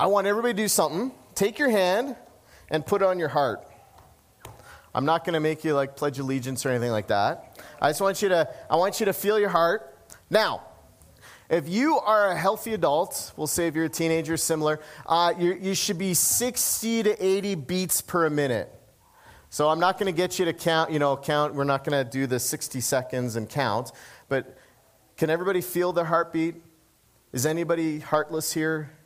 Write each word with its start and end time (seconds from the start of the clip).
I 0.00 0.06
want 0.06 0.28
everybody 0.28 0.54
to 0.54 0.62
do 0.62 0.68
something. 0.68 1.10
Take 1.34 1.58
your 1.58 1.70
hand 1.70 2.14
and 2.70 2.86
put 2.86 3.02
it 3.02 3.04
on 3.06 3.18
your 3.18 3.28
heart. 3.28 3.66
I'm 4.94 5.04
not 5.04 5.24
going 5.24 5.34
to 5.34 5.40
make 5.40 5.64
you 5.64 5.74
like 5.74 5.96
pledge 5.96 6.20
allegiance 6.20 6.64
or 6.64 6.68
anything 6.68 6.92
like 6.92 7.08
that. 7.08 7.60
I 7.82 7.90
just 7.90 8.00
want 8.00 8.22
you 8.22 8.28
to 8.28 8.48
I 8.70 8.76
want 8.76 9.00
you 9.00 9.06
to 9.06 9.12
feel 9.12 9.40
your 9.40 9.48
heart. 9.48 9.98
Now, 10.30 10.62
if 11.50 11.68
you 11.68 11.98
are 11.98 12.30
a 12.30 12.36
healthy 12.36 12.74
adult, 12.74 13.32
we'll 13.36 13.48
say 13.48 13.66
if 13.66 13.74
you're 13.74 13.86
a 13.86 13.88
teenager, 13.90 14.36
similar, 14.36 14.78
uh, 15.04 15.34
you 15.36 15.74
should 15.74 15.98
be 15.98 16.14
60 16.14 17.02
to 17.02 17.24
80 17.24 17.54
beats 17.56 18.00
per 18.00 18.30
minute. 18.30 18.72
So 19.50 19.68
I'm 19.68 19.80
not 19.80 19.98
going 19.98 20.12
to 20.12 20.16
get 20.16 20.38
you 20.38 20.44
to 20.44 20.52
count, 20.52 20.92
you 20.92 21.00
know, 21.00 21.16
count. 21.16 21.54
We're 21.54 21.64
not 21.64 21.82
going 21.82 22.04
to 22.04 22.08
do 22.08 22.26
the 22.28 22.38
60 22.38 22.80
seconds 22.80 23.34
and 23.34 23.48
count. 23.48 23.90
But 24.28 24.58
can 25.16 25.28
everybody 25.28 25.60
feel 25.60 25.92
their 25.92 26.04
heartbeat? 26.04 26.54
Is 27.32 27.46
anybody 27.46 27.98
heartless 27.98 28.52
here? 28.52 28.97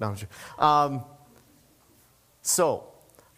No, 0.00 0.16
um, 0.58 1.04
so, 2.40 2.88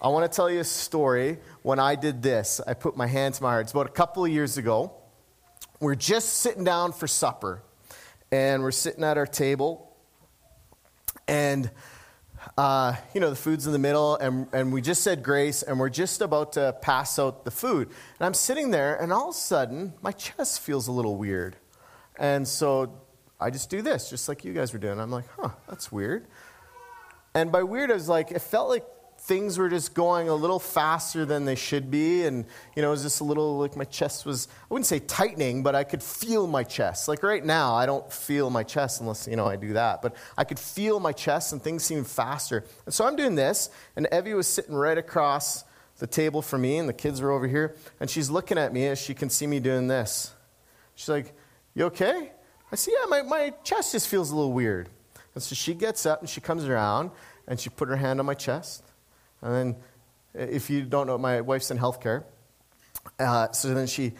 I 0.00 0.08
want 0.08 0.30
to 0.30 0.34
tell 0.34 0.48
you 0.48 0.60
a 0.60 0.64
story 0.64 1.38
when 1.62 1.80
I 1.80 1.96
did 1.96 2.22
this. 2.22 2.60
I 2.64 2.74
put 2.74 2.96
my 2.96 3.08
hand 3.08 3.34
to 3.34 3.42
my 3.42 3.50
heart. 3.50 3.62
It's 3.62 3.72
about 3.72 3.86
a 3.86 3.90
couple 3.90 4.24
of 4.24 4.30
years 4.30 4.58
ago. 4.58 4.92
We're 5.80 5.96
just 5.96 6.34
sitting 6.34 6.62
down 6.62 6.92
for 6.92 7.08
supper, 7.08 7.64
and 8.30 8.62
we're 8.62 8.70
sitting 8.70 9.02
at 9.02 9.18
our 9.18 9.26
table, 9.26 9.92
and 11.26 11.68
uh, 12.56 12.94
you 13.12 13.20
know, 13.20 13.30
the 13.30 13.36
food's 13.36 13.66
in 13.66 13.72
the 13.72 13.78
middle, 13.80 14.16
and, 14.16 14.46
and 14.52 14.72
we 14.72 14.82
just 14.82 15.02
said 15.02 15.24
grace, 15.24 15.64
and 15.64 15.80
we're 15.80 15.88
just 15.88 16.20
about 16.20 16.52
to 16.52 16.76
pass 16.80 17.18
out 17.18 17.44
the 17.44 17.50
food. 17.50 17.88
And 17.88 18.26
I'm 18.26 18.34
sitting 18.34 18.70
there, 18.70 18.94
and 18.94 19.12
all 19.12 19.30
of 19.30 19.34
a 19.34 19.38
sudden, 19.38 19.94
my 20.00 20.12
chest 20.12 20.60
feels 20.60 20.86
a 20.86 20.92
little 20.92 21.16
weird. 21.16 21.56
And 22.16 22.46
so 22.46 23.00
I 23.40 23.50
just 23.50 23.68
do 23.68 23.82
this, 23.82 24.10
just 24.10 24.28
like 24.28 24.44
you 24.44 24.52
guys 24.52 24.72
were 24.72 24.78
doing. 24.78 25.00
I'm 25.00 25.10
like, 25.10 25.26
huh, 25.36 25.50
that's 25.68 25.90
weird. 25.90 26.28
And 27.34 27.50
by 27.50 27.62
weird, 27.62 27.90
I 27.90 27.94
was 27.94 28.08
like, 28.08 28.30
it 28.30 28.40
felt 28.40 28.68
like 28.68 28.84
things 29.22 29.56
were 29.56 29.68
just 29.68 29.94
going 29.94 30.28
a 30.28 30.34
little 30.34 30.58
faster 30.58 31.24
than 31.24 31.44
they 31.44 31.54
should 31.54 31.90
be. 31.90 32.24
And, 32.24 32.44
you 32.74 32.82
know, 32.82 32.88
it 32.88 32.92
was 32.92 33.02
just 33.02 33.20
a 33.20 33.24
little 33.24 33.58
like 33.58 33.76
my 33.76 33.84
chest 33.84 34.26
was, 34.26 34.48
I 34.50 34.74
wouldn't 34.74 34.86
say 34.86 34.98
tightening, 34.98 35.62
but 35.62 35.74
I 35.74 35.84
could 35.84 36.02
feel 36.02 36.46
my 36.46 36.64
chest. 36.64 37.06
Like 37.06 37.22
right 37.22 37.44
now, 37.44 37.74
I 37.74 37.86
don't 37.86 38.12
feel 38.12 38.50
my 38.50 38.64
chest 38.64 39.00
unless, 39.00 39.28
you 39.28 39.36
know, 39.36 39.46
I 39.46 39.56
do 39.56 39.74
that. 39.74 40.02
But 40.02 40.16
I 40.36 40.44
could 40.44 40.58
feel 40.58 40.98
my 40.98 41.12
chest 41.12 41.52
and 41.52 41.62
things 41.62 41.84
seemed 41.84 42.06
faster. 42.08 42.64
And 42.84 42.92
so 42.92 43.06
I'm 43.06 43.14
doing 43.14 43.36
this, 43.36 43.70
and 43.96 44.08
Evie 44.12 44.34
was 44.34 44.48
sitting 44.48 44.74
right 44.74 44.98
across 44.98 45.64
the 45.98 46.06
table 46.08 46.42
from 46.42 46.62
me, 46.62 46.78
and 46.78 46.88
the 46.88 46.92
kids 46.92 47.20
were 47.20 47.30
over 47.30 47.46
here. 47.46 47.76
And 48.00 48.10
she's 48.10 48.28
looking 48.28 48.58
at 48.58 48.72
me 48.72 48.88
as 48.88 49.00
she 49.00 49.14
can 49.14 49.30
see 49.30 49.46
me 49.46 49.60
doing 49.60 49.86
this. 49.86 50.34
She's 50.96 51.08
like, 51.08 51.32
You 51.74 51.84
okay? 51.86 52.32
I 52.72 52.74
said, 52.74 52.94
Yeah, 52.98 53.06
my, 53.08 53.22
my 53.22 53.54
chest 53.62 53.92
just 53.92 54.08
feels 54.08 54.32
a 54.32 54.34
little 54.34 54.52
weird. 54.52 54.88
And 55.34 55.42
so 55.42 55.54
she 55.54 55.74
gets 55.74 56.06
up 56.06 56.20
and 56.20 56.28
she 56.28 56.40
comes 56.40 56.64
around 56.64 57.10
and 57.46 57.58
she 57.58 57.70
put 57.70 57.88
her 57.88 57.96
hand 57.96 58.20
on 58.20 58.26
my 58.26 58.34
chest. 58.34 58.84
And 59.40 59.54
then, 59.54 59.76
if 60.34 60.70
you 60.70 60.82
don't 60.82 61.06
know, 61.06 61.18
my 61.18 61.40
wife's 61.40 61.70
in 61.70 61.78
healthcare. 61.78 62.24
Uh, 63.18 63.50
so 63.52 63.74
then 63.74 63.86
she 63.86 64.12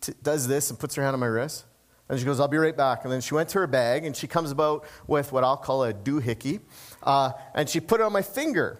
t- 0.00 0.12
does 0.22 0.46
this 0.46 0.70
and 0.70 0.78
puts 0.78 0.94
her 0.94 1.02
hand 1.02 1.14
on 1.14 1.20
my 1.20 1.26
wrist. 1.26 1.64
And 2.08 2.18
she 2.18 2.26
goes, 2.26 2.40
I'll 2.40 2.48
be 2.48 2.58
right 2.58 2.76
back. 2.76 3.04
And 3.04 3.12
then 3.12 3.20
she 3.20 3.34
went 3.34 3.48
to 3.50 3.58
her 3.60 3.66
bag 3.66 4.04
and 4.04 4.14
she 4.14 4.26
comes 4.26 4.50
about 4.50 4.84
with 5.06 5.32
what 5.32 5.44
I'll 5.44 5.56
call 5.56 5.84
a 5.84 5.94
doohickey. 5.94 6.60
Uh, 7.02 7.32
and 7.54 7.68
she 7.68 7.80
put 7.80 8.00
it 8.00 8.04
on 8.04 8.12
my 8.12 8.22
finger. 8.22 8.78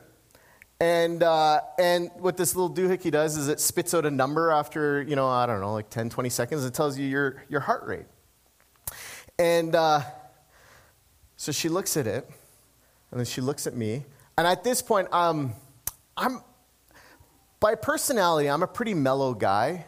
And, 0.80 1.22
uh, 1.22 1.60
and 1.78 2.10
what 2.18 2.36
this 2.36 2.56
little 2.56 2.74
doohickey 2.74 3.10
does 3.10 3.36
is 3.36 3.48
it 3.48 3.60
spits 3.60 3.94
out 3.94 4.04
a 4.04 4.10
number 4.10 4.50
after, 4.50 5.00
you 5.00 5.16
know, 5.16 5.28
I 5.28 5.46
don't 5.46 5.60
know, 5.60 5.72
like 5.72 5.88
10, 5.90 6.10
20 6.10 6.28
seconds. 6.28 6.64
It 6.64 6.74
tells 6.74 6.98
you 6.98 7.06
your, 7.06 7.44
your 7.48 7.60
heart 7.60 7.86
rate. 7.86 8.06
And 9.38 9.74
uh, 9.74 10.02
so 11.42 11.50
she 11.50 11.68
looks 11.68 11.96
at 11.96 12.06
it, 12.06 12.24
and 13.10 13.18
then 13.18 13.24
she 13.24 13.40
looks 13.40 13.66
at 13.66 13.74
me. 13.74 14.04
And 14.38 14.46
at 14.46 14.62
this 14.62 14.80
point, 14.80 15.12
um, 15.12 15.54
I'm, 16.16 16.40
by 17.58 17.74
personality, 17.74 18.48
I'm 18.48 18.62
a 18.62 18.68
pretty 18.68 18.94
mellow 18.94 19.34
guy. 19.34 19.84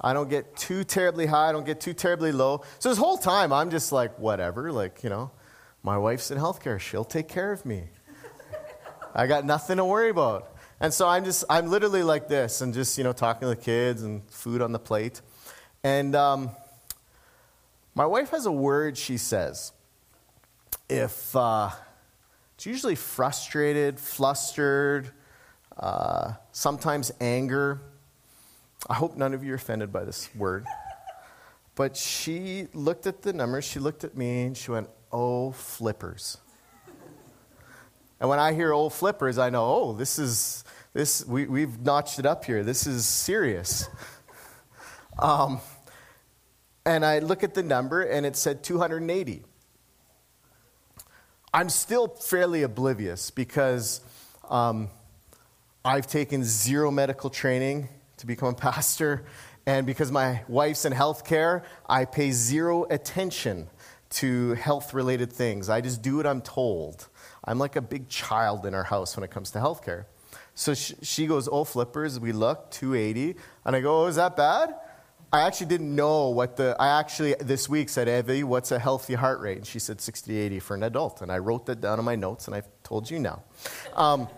I 0.00 0.12
don't 0.12 0.30
get 0.30 0.56
too 0.56 0.84
terribly 0.84 1.26
high, 1.26 1.48
I 1.48 1.52
don't 1.52 1.66
get 1.66 1.80
too 1.80 1.92
terribly 1.92 2.30
low. 2.30 2.62
So 2.78 2.88
this 2.88 2.98
whole 2.98 3.18
time, 3.18 3.52
I'm 3.52 3.68
just 3.68 3.90
like, 3.90 4.16
whatever, 4.20 4.70
like, 4.70 5.02
you 5.02 5.10
know, 5.10 5.32
my 5.82 5.98
wife's 5.98 6.30
in 6.30 6.38
healthcare, 6.38 6.78
she'll 6.78 7.04
take 7.04 7.26
care 7.26 7.50
of 7.50 7.66
me. 7.66 7.88
I 9.12 9.26
got 9.26 9.44
nothing 9.44 9.78
to 9.78 9.84
worry 9.84 10.10
about. 10.10 10.54
And 10.78 10.94
so 10.94 11.08
I'm 11.08 11.24
just, 11.24 11.42
I'm 11.50 11.66
literally 11.66 12.04
like 12.04 12.28
this 12.28 12.60
and 12.60 12.72
just, 12.72 12.96
you 12.96 13.02
know, 13.02 13.12
talking 13.12 13.40
to 13.40 13.48
the 13.48 13.56
kids 13.56 14.04
and 14.04 14.22
food 14.30 14.62
on 14.62 14.70
the 14.70 14.78
plate. 14.78 15.20
And 15.82 16.14
um, 16.14 16.50
my 17.96 18.06
wife 18.06 18.30
has 18.30 18.46
a 18.46 18.52
word 18.52 18.96
she 18.96 19.16
says 19.16 19.72
if 20.88 21.34
uh, 21.34 21.70
it's 22.54 22.66
usually 22.66 22.94
frustrated, 22.94 24.00
flustered, 24.00 25.10
uh, 25.76 26.32
sometimes 26.52 27.12
anger. 27.20 27.80
I 28.88 28.94
hope 28.94 29.16
none 29.16 29.34
of 29.34 29.44
you 29.44 29.52
are 29.52 29.56
offended 29.56 29.92
by 29.92 30.04
this 30.04 30.34
word. 30.34 30.64
But 31.74 31.96
she 31.96 32.68
looked 32.72 33.06
at 33.06 33.22
the 33.22 33.32
numbers, 33.32 33.64
she 33.64 33.78
looked 33.78 34.04
at 34.04 34.16
me, 34.16 34.44
and 34.44 34.56
she 34.56 34.70
went, 34.70 34.88
Oh, 35.12 35.52
flippers. 35.52 36.38
and 38.18 38.28
when 38.28 38.38
I 38.38 38.54
hear 38.54 38.72
oh, 38.72 38.88
flippers, 38.88 39.38
I 39.38 39.50
know, 39.50 39.64
oh, 39.64 39.92
this 39.92 40.18
is, 40.18 40.64
this, 40.94 41.24
we, 41.26 41.46
we've 41.46 41.80
notched 41.80 42.18
it 42.18 42.26
up 42.26 42.44
here. 42.44 42.64
This 42.64 42.86
is 42.86 43.06
serious. 43.06 43.88
um, 45.18 45.60
and 46.86 47.04
I 47.04 47.18
look 47.18 47.44
at 47.44 47.54
the 47.54 47.62
number, 47.62 48.02
and 48.02 48.24
it 48.24 48.36
said 48.36 48.62
280. 48.62 49.44
I'm 51.56 51.70
still 51.70 52.08
fairly 52.08 52.64
oblivious 52.64 53.30
because 53.30 54.02
um, 54.50 54.90
I've 55.86 56.06
taken 56.06 56.44
zero 56.44 56.90
medical 56.90 57.30
training 57.30 57.88
to 58.18 58.26
become 58.26 58.48
a 58.48 58.54
pastor. 58.70 59.24
And 59.64 59.86
because 59.86 60.12
my 60.12 60.42
wife's 60.48 60.84
in 60.84 60.92
healthcare, 60.92 61.64
I 61.88 62.04
pay 62.04 62.30
zero 62.32 62.84
attention 62.90 63.68
to 64.10 64.52
health 64.52 64.92
related 64.92 65.32
things. 65.32 65.70
I 65.70 65.80
just 65.80 66.02
do 66.02 66.18
what 66.18 66.26
I'm 66.26 66.42
told. 66.42 67.08
I'm 67.42 67.58
like 67.58 67.76
a 67.76 67.80
big 67.80 68.10
child 68.10 68.66
in 68.66 68.74
our 68.74 68.84
house 68.84 69.16
when 69.16 69.24
it 69.24 69.30
comes 69.30 69.50
to 69.52 69.58
healthcare. 69.58 70.04
So 70.54 70.74
she 70.74 71.26
goes, 71.26 71.48
Oh, 71.50 71.64
flippers. 71.64 72.20
We 72.20 72.32
look, 72.32 72.70
280. 72.70 73.34
And 73.64 73.74
I 73.74 73.80
go, 73.80 74.04
Oh, 74.04 74.06
is 74.08 74.16
that 74.16 74.36
bad? 74.36 74.74
I 75.36 75.46
actually 75.46 75.66
didn't 75.66 75.94
know 75.94 76.30
what 76.30 76.56
the, 76.56 76.74
I 76.80 76.98
actually 76.98 77.34
this 77.38 77.68
week 77.68 77.90
said, 77.90 78.08
Evie, 78.08 78.42
what's 78.42 78.72
a 78.72 78.78
healthy 78.78 79.14
heart 79.14 79.40
rate? 79.40 79.58
And 79.58 79.66
she 79.66 79.78
said 79.78 80.00
60 80.00 80.32
to 80.32 80.38
80 80.38 80.60
for 80.60 80.74
an 80.74 80.82
adult. 80.82 81.20
And 81.20 81.30
I 81.30 81.38
wrote 81.38 81.66
that 81.66 81.80
down 81.80 81.98
in 81.98 82.04
my 82.04 82.16
notes 82.16 82.46
and 82.46 82.56
I've 82.56 82.68
told 82.82 83.10
you 83.10 83.18
now. 83.18 83.42
Um, 83.94 84.28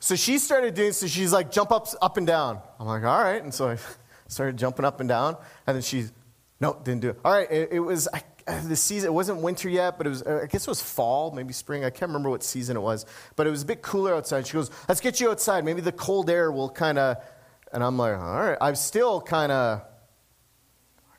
so 0.00 0.16
she 0.16 0.38
started 0.38 0.74
doing, 0.74 0.92
so 0.92 1.06
she's 1.06 1.32
like, 1.32 1.52
jump 1.52 1.70
up, 1.70 1.86
up 2.02 2.16
and 2.16 2.26
down. 2.26 2.60
I'm 2.80 2.86
like, 2.88 3.04
all 3.04 3.22
right. 3.22 3.40
And 3.40 3.54
so 3.54 3.68
I 3.68 3.78
started 4.26 4.56
jumping 4.56 4.84
up 4.84 4.98
and 4.98 5.08
down. 5.08 5.36
And 5.64 5.76
then 5.76 5.82
she, 5.82 6.06
no, 6.60 6.76
didn't 6.82 7.02
do 7.02 7.10
it. 7.10 7.20
All 7.24 7.32
right, 7.32 7.50
it, 7.50 7.68
it 7.72 7.80
was, 7.80 8.08
I, 8.12 8.22
the 8.64 8.74
season, 8.74 9.10
it 9.10 9.12
wasn't 9.12 9.42
winter 9.42 9.68
yet, 9.68 9.96
but 9.96 10.08
it 10.08 10.10
was, 10.10 10.24
I 10.24 10.46
guess 10.46 10.66
it 10.66 10.70
was 10.70 10.82
fall, 10.82 11.30
maybe 11.30 11.52
spring. 11.52 11.84
I 11.84 11.90
can't 11.90 12.08
remember 12.08 12.30
what 12.30 12.42
season 12.42 12.76
it 12.76 12.80
was. 12.80 13.06
But 13.36 13.46
it 13.46 13.50
was 13.50 13.62
a 13.62 13.66
bit 13.66 13.80
cooler 13.80 14.12
outside. 14.12 14.44
She 14.46 14.54
goes, 14.54 14.72
let's 14.88 15.00
get 15.00 15.20
you 15.20 15.30
outside. 15.30 15.64
Maybe 15.64 15.80
the 15.80 15.92
cold 15.92 16.28
air 16.28 16.50
will 16.50 16.68
kind 16.68 16.98
of 16.98 17.18
and 17.72 17.82
I'm 17.82 17.96
like, 17.96 18.16
all 18.16 18.40
right. 18.40 18.58
I'm 18.60 18.74
still 18.74 19.20
kind 19.20 19.50
of, 19.50 19.82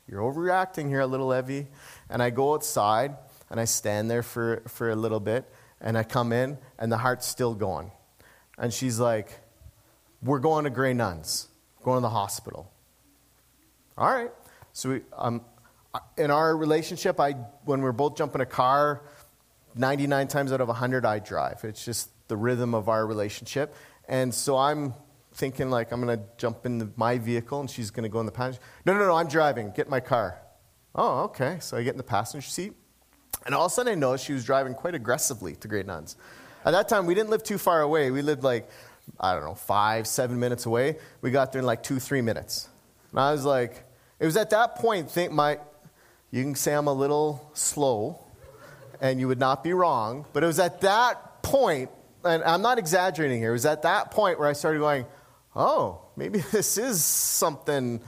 you're 0.08 0.20
overreacting 0.20 0.88
here 0.88 1.00
a 1.00 1.06
little, 1.06 1.34
Evie. 1.34 1.66
And 2.08 2.22
I 2.22 2.30
go 2.30 2.54
outside 2.54 3.16
and 3.50 3.58
I 3.58 3.64
stand 3.64 4.10
there 4.10 4.22
for, 4.22 4.62
for 4.68 4.90
a 4.90 4.96
little 4.96 5.20
bit 5.20 5.50
and 5.80 5.98
I 5.98 6.02
come 6.02 6.32
in 6.32 6.58
and 6.78 6.90
the 6.90 6.98
heart's 6.98 7.26
still 7.26 7.54
going. 7.54 7.90
And 8.56 8.72
she's 8.72 9.00
like, 9.00 9.40
we're 10.22 10.38
going 10.38 10.64
to 10.64 10.70
Grey 10.70 10.94
Nuns, 10.94 11.48
going 11.82 11.98
to 11.98 12.02
the 12.02 12.10
hospital. 12.10 12.70
All 13.98 14.12
right. 14.12 14.30
So 14.72 14.90
we, 14.90 15.00
um, 15.16 15.42
in 16.16 16.30
our 16.30 16.56
relationship, 16.56 17.20
I, 17.20 17.32
when 17.64 17.82
we're 17.82 17.92
both 17.92 18.16
jumping 18.16 18.40
a 18.40 18.46
car, 18.46 19.02
99 19.74 20.28
times 20.28 20.52
out 20.52 20.60
of 20.60 20.68
100, 20.68 21.04
I 21.04 21.18
drive. 21.18 21.64
It's 21.64 21.84
just 21.84 22.10
the 22.28 22.36
rhythm 22.36 22.74
of 22.74 22.88
our 22.88 23.06
relationship. 23.06 23.74
And 24.08 24.32
so 24.32 24.56
I'm 24.56 24.94
thinking 25.34 25.70
like 25.70 25.92
I'm 25.92 26.00
going 26.00 26.18
to 26.18 26.24
jump 26.38 26.64
in 26.64 26.78
the, 26.78 26.88
my 26.96 27.18
vehicle 27.18 27.60
and 27.60 27.68
she's 27.68 27.90
going 27.90 28.04
to 28.04 28.08
go 28.08 28.20
in 28.20 28.26
the 28.26 28.32
passenger. 28.32 28.60
No, 28.86 28.94
no, 28.94 29.06
no, 29.06 29.14
I'm 29.14 29.28
driving. 29.28 29.70
Get 29.70 29.88
my 29.88 30.00
car. 30.00 30.40
Oh, 30.94 31.24
okay. 31.24 31.58
So 31.60 31.76
I 31.76 31.82
get 31.82 31.92
in 31.92 31.98
the 31.98 32.04
passenger 32.04 32.46
seat. 32.46 32.72
And 33.44 33.54
all 33.54 33.66
of 33.66 33.72
a 33.72 33.74
sudden 33.74 33.92
I 33.92 33.94
noticed 33.94 34.24
she 34.24 34.32
was 34.32 34.44
driving 34.44 34.74
quite 34.74 34.94
aggressively 34.94 35.54
to 35.56 35.68
Grey 35.68 35.82
Nuns. 35.82 36.16
At 36.64 36.70
that 36.70 36.88
time, 36.88 37.04
we 37.04 37.14
didn't 37.14 37.28
live 37.28 37.42
too 37.42 37.58
far 37.58 37.82
away. 37.82 38.10
We 38.10 38.22
lived 38.22 38.42
like, 38.42 38.70
I 39.20 39.34
don't 39.34 39.44
know, 39.44 39.54
five, 39.54 40.06
seven 40.06 40.40
minutes 40.40 40.64
away. 40.64 40.96
We 41.20 41.30
got 41.30 41.52
there 41.52 41.60
in 41.60 41.66
like 41.66 41.82
two, 41.82 41.98
three 41.98 42.22
minutes. 42.22 42.68
And 43.10 43.20
I 43.20 43.32
was 43.32 43.44
like, 43.44 43.84
it 44.18 44.24
was 44.24 44.36
at 44.36 44.50
that 44.50 44.76
point, 44.76 45.10
think 45.10 45.30
my, 45.30 45.58
you 46.30 46.42
can 46.42 46.54
say 46.54 46.72
I'm 46.72 46.86
a 46.86 46.92
little 46.92 47.50
slow, 47.52 48.24
and 49.00 49.20
you 49.20 49.28
would 49.28 49.38
not 49.38 49.62
be 49.62 49.74
wrong, 49.74 50.24
but 50.32 50.42
it 50.42 50.46
was 50.46 50.58
at 50.58 50.80
that 50.80 51.42
point, 51.42 51.90
and 52.24 52.42
I'm 52.44 52.62
not 52.62 52.78
exaggerating 52.78 53.40
here, 53.40 53.50
it 53.50 53.52
was 53.52 53.66
at 53.66 53.82
that 53.82 54.10
point 54.10 54.38
where 54.38 54.48
I 54.48 54.54
started 54.54 54.78
going, 54.78 55.04
oh, 55.56 56.02
maybe 56.16 56.38
this 56.52 56.78
is 56.78 57.04
something, 57.04 58.00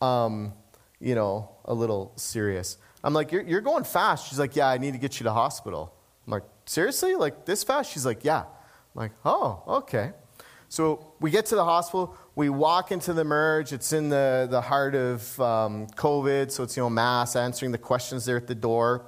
um, 0.00 0.52
you 1.00 1.14
know, 1.14 1.50
a 1.64 1.74
little 1.74 2.12
serious. 2.16 2.76
I'm 3.02 3.14
like, 3.14 3.32
you're, 3.32 3.42
you're 3.42 3.60
going 3.60 3.84
fast. 3.84 4.28
She's 4.28 4.38
like, 4.38 4.56
yeah, 4.56 4.68
I 4.68 4.78
need 4.78 4.92
to 4.92 4.98
get 4.98 5.20
you 5.20 5.24
to 5.24 5.32
hospital. 5.32 5.94
I'm 6.26 6.32
like, 6.32 6.44
seriously? 6.66 7.14
Like 7.14 7.46
this 7.46 7.64
fast? 7.64 7.90
She's 7.92 8.04
like, 8.04 8.24
yeah. 8.24 8.40
I'm 8.40 8.46
like, 8.94 9.12
oh, 9.24 9.62
okay. 9.66 10.12
So 10.68 11.14
we 11.18 11.30
get 11.30 11.46
to 11.46 11.56
the 11.56 11.64
hospital. 11.64 12.16
We 12.36 12.48
walk 12.48 12.92
into 12.92 13.12
the 13.12 13.24
merge. 13.24 13.72
It's 13.72 13.92
in 13.92 14.08
the, 14.08 14.46
the 14.50 14.60
heart 14.60 14.94
of 14.94 15.40
um, 15.40 15.86
COVID, 15.88 16.50
so 16.50 16.62
it's, 16.62 16.76
you 16.76 16.82
know, 16.82 16.90
mass 16.90 17.34
answering 17.34 17.72
the 17.72 17.78
questions 17.78 18.24
there 18.24 18.36
at 18.36 18.46
the 18.46 18.54
door. 18.54 19.06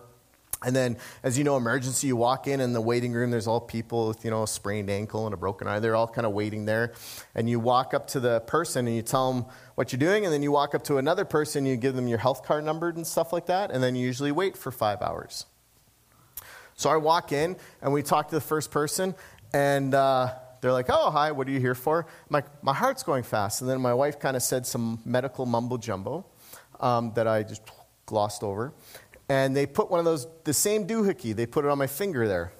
And 0.64 0.76
then, 0.76 0.96
as 1.22 1.36
you 1.36 1.44
know, 1.44 1.56
emergency, 1.56 2.06
you 2.06 2.16
walk 2.16 2.46
in 2.46 2.60
in 2.60 2.72
the 2.72 2.80
waiting 2.80 3.12
room, 3.12 3.30
there's 3.30 3.46
all 3.46 3.60
people 3.60 4.08
with, 4.08 4.24
you 4.24 4.30
know, 4.30 4.44
a 4.44 4.46
sprained 4.46 4.90
ankle 4.90 5.26
and 5.26 5.34
a 5.34 5.36
broken 5.36 5.66
eye. 5.66 5.80
They're 5.80 5.96
all 5.96 6.08
kind 6.08 6.26
of 6.26 6.32
waiting 6.32 6.64
there. 6.64 6.92
And 7.34 7.50
you 7.50 7.58
walk 7.58 7.94
up 7.94 8.06
to 8.08 8.20
the 8.20 8.40
person 8.40 8.86
and 8.86 8.94
you 8.94 9.02
tell 9.02 9.32
them 9.32 9.46
what 9.74 9.92
you're 9.92 9.98
doing. 9.98 10.24
And 10.24 10.32
then 10.32 10.42
you 10.42 10.52
walk 10.52 10.74
up 10.74 10.84
to 10.84 10.98
another 10.98 11.24
person, 11.24 11.66
you 11.66 11.76
give 11.76 11.94
them 11.94 12.06
your 12.06 12.18
health 12.18 12.44
card 12.44 12.64
number 12.64 12.88
and 12.90 13.06
stuff 13.06 13.32
like 13.32 13.46
that. 13.46 13.70
And 13.70 13.82
then 13.82 13.96
you 13.96 14.06
usually 14.06 14.32
wait 14.32 14.56
for 14.56 14.70
five 14.70 15.02
hours. 15.02 15.46
So 16.74 16.90
I 16.90 16.96
walk 16.96 17.32
in 17.32 17.56
and 17.80 17.92
we 17.92 18.02
talk 18.02 18.28
to 18.28 18.34
the 18.34 18.40
first 18.40 18.70
person. 18.70 19.14
And 19.52 19.94
uh, 19.94 20.32
they're 20.60 20.72
like, 20.72 20.86
oh, 20.88 21.10
hi, 21.10 21.32
what 21.32 21.48
are 21.48 21.50
you 21.50 21.60
here 21.60 21.74
for? 21.74 22.06
Like, 22.30 22.46
my 22.62 22.72
heart's 22.72 23.02
going 23.02 23.24
fast. 23.24 23.60
And 23.60 23.68
then 23.68 23.80
my 23.80 23.92
wife 23.94 24.18
kind 24.18 24.36
of 24.36 24.42
said 24.42 24.64
some 24.66 25.00
medical 25.04 25.44
mumbo 25.44 25.76
jumbo 25.76 26.24
um, 26.80 27.12
that 27.14 27.26
I 27.26 27.42
just 27.42 27.62
glossed 28.06 28.42
over 28.42 28.72
and 29.28 29.56
they 29.56 29.66
put 29.66 29.90
one 29.90 29.98
of 29.98 30.04
those, 30.04 30.26
the 30.44 30.52
same 30.54 30.86
doohickey, 30.86 31.34
they 31.34 31.46
put 31.46 31.64
it 31.64 31.70
on 31.70 31.78
my 31.78 31.86
finger 31.86 32.26
there. 32.28 32.52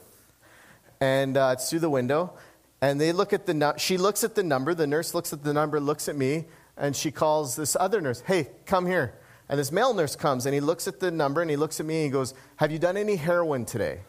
And 1.00 1.36
uh, 1.36 1.50
it's 1.54 1.68
through 1.68 1.80
the 1.80 1.90
window. 1.90 2.34
And 2.80 3.00
they 3.00 3.12
look 3.12 3.32
at 3.32 3.46
the, 3.46 3.74
she 3.76 3.96
looks 3.96 4.24
at 4.24 4.34
the 4.34 4.42
number, 4.42 4.74
the 4.74 4.86
nurse 4.86 5.14
looks 5.14 5.32
at 5.32 5.44
the 5.44 5.52
number, 5.52 5.80
looks 5.80 6.08
at 6.08 6.16
me, 6.16 6.46
and 6.76 6.96
she 6.96 7.10
calls 7.10 7.56
this 7.56 7.76
other 7.78 8.00
nurse, 8.00 8.20
hey, 8.20 8.48
come 8.66 8.86
here. 8.86 9.14
And 9.48 9.58
this 9.58 9.70
male 9.70 9.92
nurse 9.92 10.16
comes 10.16 10.46
and 10.46 10.54
he 10.54 10.60
looks 10.60 10.88
at 10.88 10.98
the 10.98 11.10
number 11.10 11.42
and 11.42 11.50
he 11.50 11.56
looks 11.56 11.78
at 11.78 11.84
me 11.84 11.96
and 11.96 12.04
he 12.04 12.10
goes, 12.10 12.32
Have 12.56 12.72
you 12.72 12.78
done 12.78 12.96
any 12.96 13.16
heroin 13.16 13.66
today? 13.66 14.00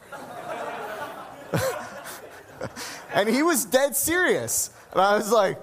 and 3.13 3.27
he 3.27 3.43
was 3.43 3.65
dead 3.65 3.93
serious. 3.95 4.69
And 4.93 5.01
I 5.01 5.17
was 5.17 5.31
like, 5.31 5.59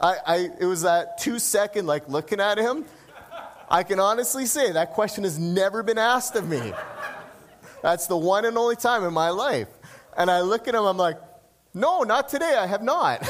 I, 0.00 0.16
I, 0.26 0.36
it 0.58 0.64
was 0.64 0.82
that 0.82 1.18
two 1.18 1.38
second, 1.38 1.86
like 1.86 2.08
looking 2.08 2.40
at 2.40 2.56
him. 2.56 2.86
I 3.70 3.84
can 3.84 4.00
honestly 4.00 4.46
say 4.46 4.72
that 4.72 4.92
question 4.92 5.22
has 5.24 5.38
never 5.38 5.82
been 5.82 5.98
asked 5.98 6.34
of 6.34 6.48
me. 6.48 6.72
That's 7.82 8.06
the 8.08 8.16
one 8.16 8.44
and 8.44 8.58
only 8.58 8.76
time 8.76 9.04
in 9.04 9.12
my 9.12 9.30
life. 9.30 9.68
And 10.16 10.30
I 10.30 10.40
look 10.40 10.66
at 10.66 10.74
him, 10.74 10.84
I'm 10.84 10.96
like, 10.96 11.18
no, 11.72 12.02
not 12.02 12.28
today, 12.28 12.56
I 12.58 12.66
have 12.66 12.82
not. 12.82 13.26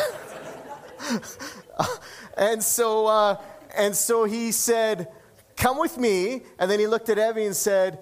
and, 2.39 2.63
so, 2.63 3.07
uh, 3.07 3.37
and 3.77 3.95
so 3.95 4.25
he 4.25 4.51
said, 4.51 5.09
come 5.57 5.79
with 5.79 5.99
me. 5.99 6.43
And 6.59 6.71
then 6.71 6.81
he 6.81 6.87
looked 6.87 7.11
at 7.11 7.19
Evie 7.19 7.45
and 7.45 7.55
said, 7.55 7.99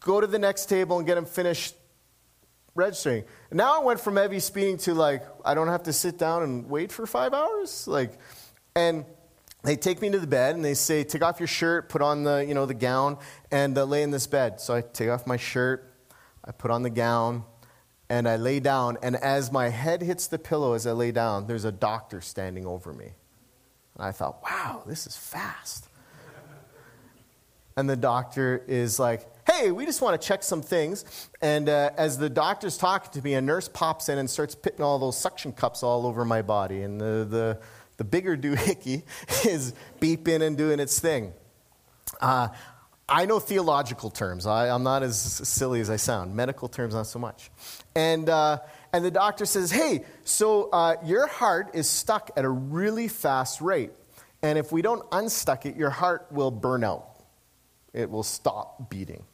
go 0.00 0.20
to 0.20 0.26
the 0.26 0.38
next 0.38 0.66
table 0.66 0.98
and 0.98 1.06
get 1.06 1.16
him 1.16 1.24
finished 1.24 1.74
registering. 2.74 3.24
Now 3.50 3.80
I 3.80 3.84
went 3.84 4.00
from 4.00 4.18
Evie 4.18 4.40
speeding 4.40 4.76
to 4.78 4.92
like, 4.92 5.22
I 5.44 5.54
don't 5.54 5.68
have 5.68 5.84
to 5.84 5.92
sit 5.92 6.18
down 6.18 6.42
and 6.42 6.68
wait 6.68 6.92
for 6.92 7.06
five 7.06 7.32
hours. 7.32 7.88
Like, 7.88 8.12
and 8.76 9.06
they 9.64 9.76
take 9.76 10.02
me 10.02 10.10
to 10.10 10.18
the 10.18 10.26
bed 10.26 10.54
and 10.54 10.64
they 10.64 10.74
say, 10.74 11.04
take 11.04 11.22
off 11.22 11.40
your 11.40 11.46
shirt, 11.46 11.88
put 11.88 12.02
on 12.02 12.22
the, 12.22 12.44
you 12.46 12.54
know, 12.54 12.66
the 12.66 12.74
gown, 12.74 13.18
and 13.50 13.76
uh, 13.76 13.84
lay 13.84 14.02
in 14.02 14.10
this 14.10 14.26
bed. 14.26 14.60
So 14.60 14.74
I 14.74 14.82
take 14.82 15.08
off 15.08 15.26
my 15.26 15.38
shirt, 15.38 15.90
I 16.44 16.52
put 16.52 16.70
on 16.70 16.82
the 16.82 16.90
gown, 16.90 17.44
and 18.10 18.28
I 18.28 18.36
lay 18.36 18.60
down. 18.60 18.98
And 19.02 19.16
as 19.16 19.50
my 19.50 19.70
head 19.70 20.02
hits 20.02 20.26
the 20.26 20.38
pillow 20.38 20.74
as 20.74 20.86
I 20.86 20.92
lay 20.92 21.12
down, 21.12 21.46
there's 21.46 21.64
a 21.64 21.72
doctor 21.72 22.20
standing 22.20 22.66
over 22.66 22.92
me. 22.92 23.12
And 23.96 24.06
I 24.06 24.12
thought, 24.12 24.42
wow, 24.42 24.82
this 24.86 25.06
is 25.06 25.16
fast. 25.16 25.88
and 27.76 27.88
the 27.88 27.96
doctor 27.96 28.62
is 28.68 28.98
like, 28.98 29.26
hey, 29.50 29.70
we 29.70 29.86
just 29.86 30.02
want 30.02 30.20
to 30.20 30.28
check 30.28 30.42
some 30.42 30.60
things. 30.60 31.30
And 31.40 31.70
uh, 31.70 31.90
as 31.96 32.18
the 32.18 32.28
doctor's 32.28 32.76
talking 32.76 33.10
to 33.12 33.22
me, 33.22 33.34
a 33.34 33.40
nurse 33.40 33.68
pops 33.68 34.10
in 34.10 34.18
and 34.18 34.28
starts 34.28 34.54
putting 34.54 34.82
all 34.82 34.98
those 34.98 35.16
suction 35.16 35.52
cups 35.52 35.82
all 35.82 36.06
over 36.06 36.24
my 36.26 36.42
body. 36.42 36.82
And 36.82 37.00
the, 37.00 37.26
the 37.28 37.58
the 37.96 38.04
bigger 38.04 38.36
doohickey 38.36 39.02
is 39.46 39.74
beeping 40.00 40.42
and 40.42 40.56
doing 40.56 40.80
its 40.80 40.98
thing. 40.98 41.32
Uh, 42.20 42.48
I 43.08 43.26
know 43.26 43.38
theological 43.38 44.10
terms. 44.10 44.46
I, 44.46 44.68
am 44.68 44.82
not 44.82 45.02
as 45.02 45.18
silly 45.18 45.80
as 45.80 45.90
I 45.90 45.96
sound. 45.96 46.34
Medical 46.34 46.68
terms, 46.68 46.94
not 46.94 47.06
so 47.06 47.18
much. 47.18 47.50
And, 47.94 48.28
uh, 48.30 48.60
and 48.92 49.04
the 49.04 49.10
doctor 49.10 49.44
says, 49.44 49.70
hey, 49.70 50.04
so 50.24 50.70
uh, 50.70 50.96
your 51.04 51.26
heart 51.26 51.70
is 51.74 51.88
stuck 51.88 52.30
at 52.36 52.44
a 52.44 52.48
really 52.48 53.08
fast 53.08 53.60
rate. 53.60 53.90
And 54.42 54.58
if 54.58 54.72
we 54.72 54.82
don't 54.82 55.02
unstuck 55.12 55.66
it, 55.66 55.76
your 55.76 55.90
heart 55.90 56.26
will 56.30 56.50
burn 56.50 56.82
out. 56.82 57.10
It 57.92 58.10
will 58.10 58.22
stop 58.22 58.90
beating. 58.90 59.24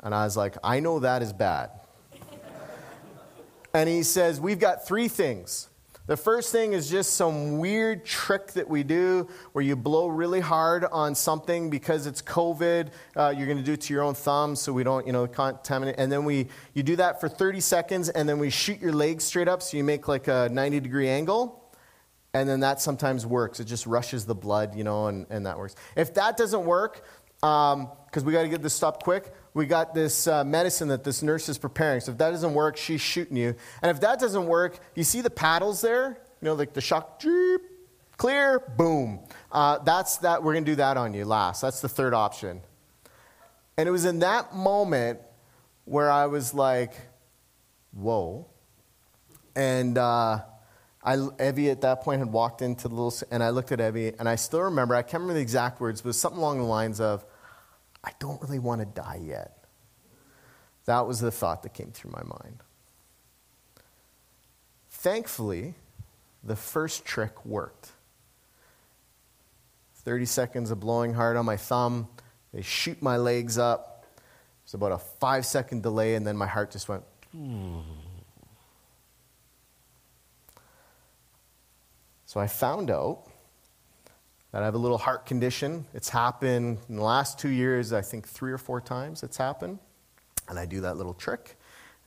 And 0.00 0.14
I 0.14 0.24
was 0.24 0.36
like, 0.36 0.56
I 0.64 0.80
know 0.80 1.00
that 1.00 1.22
is 1.22 1.32
bad. 1.32 1.70
and 3.74 3.88
he 3.88 4.02
says, 4.02 4.40
We've 4.40 4.58
got 4.58 4.86
three 4.86 5.08
things 5.08 5.69
the 6.10 6.16
first 6.16 6.50
thing 6.50 6.72
is 6.72 6.90
just 6.90 7.14
some 7.14 7.58
weird 7.58 8.04
trick 8.04 8.48
that 8.54 8.68
we 8.68 8.82
do 8.82 9.28
where 9.52 9.62
you 9.64 9.76
blow 9.76 10.08
really 10.08 10.40
hard 10.40 10.84
on 10.86 11.14
something 11.14 11.70
because 11.70 12.04
it's 12.08 12.20
COVID. 12.20 12.88
Uh, 13.14 13.32
you're 13.36 13.46
going 13.46 13.58
to 13.58 13.62
do 13.62 13.74
it 13.74 13.82
to 13.82 13.94
your 13.94 14.02
own 14.02 14.14
thumb 14.14 14.56
so 14.56 14.72
we 14.72 14.82
don't, 14.82 15.06
you 15.06 15.12
know, 15.12 15.28
contaminate. 15.28 15.94
And 15.98 16.10
then 16.10 16.24
we, 16.24 16.48
you 16.74 16.82
do 16.82 16.96
that 16.96 17.20
for 17.20 17.28
30 17.28 17.60
seconds 17.60 18.08
and 18.08 18.28
then 18.28 18.40
we 18.40 18.50
shoot 18.50 18.80
your 18.80 18.92
legs 18.92 19.22
straight 19.22 19.46
up 19.46 19.62
so 19.62 19.76
you 19.76 19.84
make 19.84 20.08
like 20.08 20.26
a 20.26 20.48
90 20.50 20.80
degree 20.80 21.08
angle. 21.08 21.72
And 22.34 22.48
then 22.48 22.58
that 22.58 22.80
sometimes 22.80 23.24
works. 23.24 23.60
It 23.60 23.66
just 23.66 23.86
rushes 23.86 24.26
the 24.26 24.34
blood, 24.34 24.74
you 24.74 24.82
know, 24.82 25.06
and, 25.06 25.28
and 25.30 25.46
that 25.46 25.58
works. 25.58 25.76
If 25.94 26.14
that 26.14 26.36
doesn't 26.36 26.64
work, 26.64 27.04
because 27.36 27.72
um, 27.74 28.24
we 28.24 28.32
got 28.32 28.42
to 28.42 28.48
get 28.48 28.62
this 28.62 28.74
stopped 28.74 29.04
quick, 29.04 29.32
we 29.52 29.66
got 29.66 29.94
this 29.94 30.26
uh, 30.26 30.44
medicine 30.44 30.88
that 30.88 31.04
this 31.04 31.22
nurse 31.22 31.48
is 31.48 31.58
preparing. 31.58 32.00
So 32.00 32.12
if 32.12 32.18
that 32.18 32.30
doesn't 32.30 32.54
work, 32.54 32.76
she's 32.76 33.00
shooting 33.00 33.36
you. 33.36 33.54
And 33.82 33.90
if 33.90 34.00
that 34.00 34.20
doesn't 34.20 34.46
work, 34.46 34.78
you 34.94 35.04
see 35.04 35.20
the 35.20 35.30
paddles 35.30 35.80
there? 35.80 36.18
You 36.40 36.46
know, 36.46 36.54
like 36.54 36.72
the 36.72 36.80
shock, 36.80 37.20
jeep, 37.20 37.60
clear, 38.16 38.60
boom. 38.60 39.20
Uh, 39.50 39.78
that's 39.78 40.18
that. 40.18 40.42
We're 40.42 40.52
going 40.52 40.64
to 40.64 40.70
do 40.70 40.76
that 40.76 40.96
on 40.96 41.14
you 41.14 41.24
last. 41.24 41.62
That's 41.62 41.80
the 41.80 41.88
third 41.88 42.14
option. 42.14 42.60
And 43.76 43.88
it 43.88 43.92
was 43.92 44.04
in 44.04 44.20
that 44.20 44.54
moment 44.54 45.20
where 45.84 46.10
I 46.10 46.26
was 46.26 46.54
like, 46.54 46.92
whoa. 47.92 48.46
And 49.56 49.98
uh, 49.98 50.42
I, 51.02 51.28
Evie 51.40 51.70
at 51.70 51.80
that 51.80 52.02
point 52.02 52.20
had 52.20 52.30
walked 52.30 52.62
into 52.62 52.88
the 52.88 52.94
little, 52.94 53.14
and 53.30 53.42
I 53.42 53.50
looked 53.50 53.72
at 53.72 53.80
Evie, 53.80 54.12
and 54.18 54.28
I 54.28 54.36
still 54.36 54.60
remember, 54.60 54.94
I 54.94 55.02
can't 55.02 55.14
remember 55.14 55.34
the 55.34 55.40
exact 55.40 55.80
words, 55.80 56.02
but 56.02 56.14
something 56.14 56.38
along 56.38 56.58
the 56.58 56.64
lines 56.64 57.00
of, 57.00 57.24
I 58.02 58.12
don't 58.18 58.40
really 58.42 58.58
want 58.58 58.80
to 58.80 58.86
die 58.86 59.20
yet. 59.22 59.64
That 60.86 61.06
was 61.06 61.20
the 61.20 61.30
thought 61.30 61.62
that 61.62 61.74
came 61.74 61.90
through 61.92 62.12
my 62.12 62.22
mind. 62.22 62.62
Thankfully, 64.90 65.74
the 66.42 66.56
first 66.56 67.04
trick 67.04 67.44
worked. 67.44 67.92
30 69.96 70.24
seconds 70.24 70.70
of 70.70 70.80
blowing 70.80 71.14
hard 71.14 71.36
on 71.36 71.44
my 71.44 71.56
thumb. 71.56 72.08
They 72.52 72.62
shoot 72.62 73.00
my 73.02 73.16
legs 73.18 73.58
up. 73.58 74.06
It's 74.64 74.74
about 74.74 74.92
a 74.92 74.98
five 74.98 75.44
second 75.44 75.82
delay, 75.82 76.14
and 76.14 76.26
then 76.26 76.36
my 76.36 76.46
heart 76.46 76.70
just 76.70 76.88
went. 76.88 77.04
So 82.24 82.40
I 82.40 82.46
found 82.46 82.90
out 82.90 83.26
that 84.52 84.62
I 84.62 84.64
have 84.64 84.74
a 84.74 84.78
little 84.78 84.98
heart 84.98 85.26
condition. 85.26 85.86
It's 85.94 86.08
happened 86.08 86.78
in 86.88 86.96
the 86.96 87.02
last 87.02 87.38
two 87.38 87.48
years, 87.48 87.92
I 87.92 88.00
think 88.00 88.26
three 88.26 88.52
or 88.52 88.58
four 88.58 88.80
times 88.80 89.22
it's 89.22 89.36
happened. 89.36 89.78
And 90.48 90.58
I 90.58 90.66
do 90.66 90.80
that 90.80 90.96
little 90.96 91.14
trick, 91.14 91.56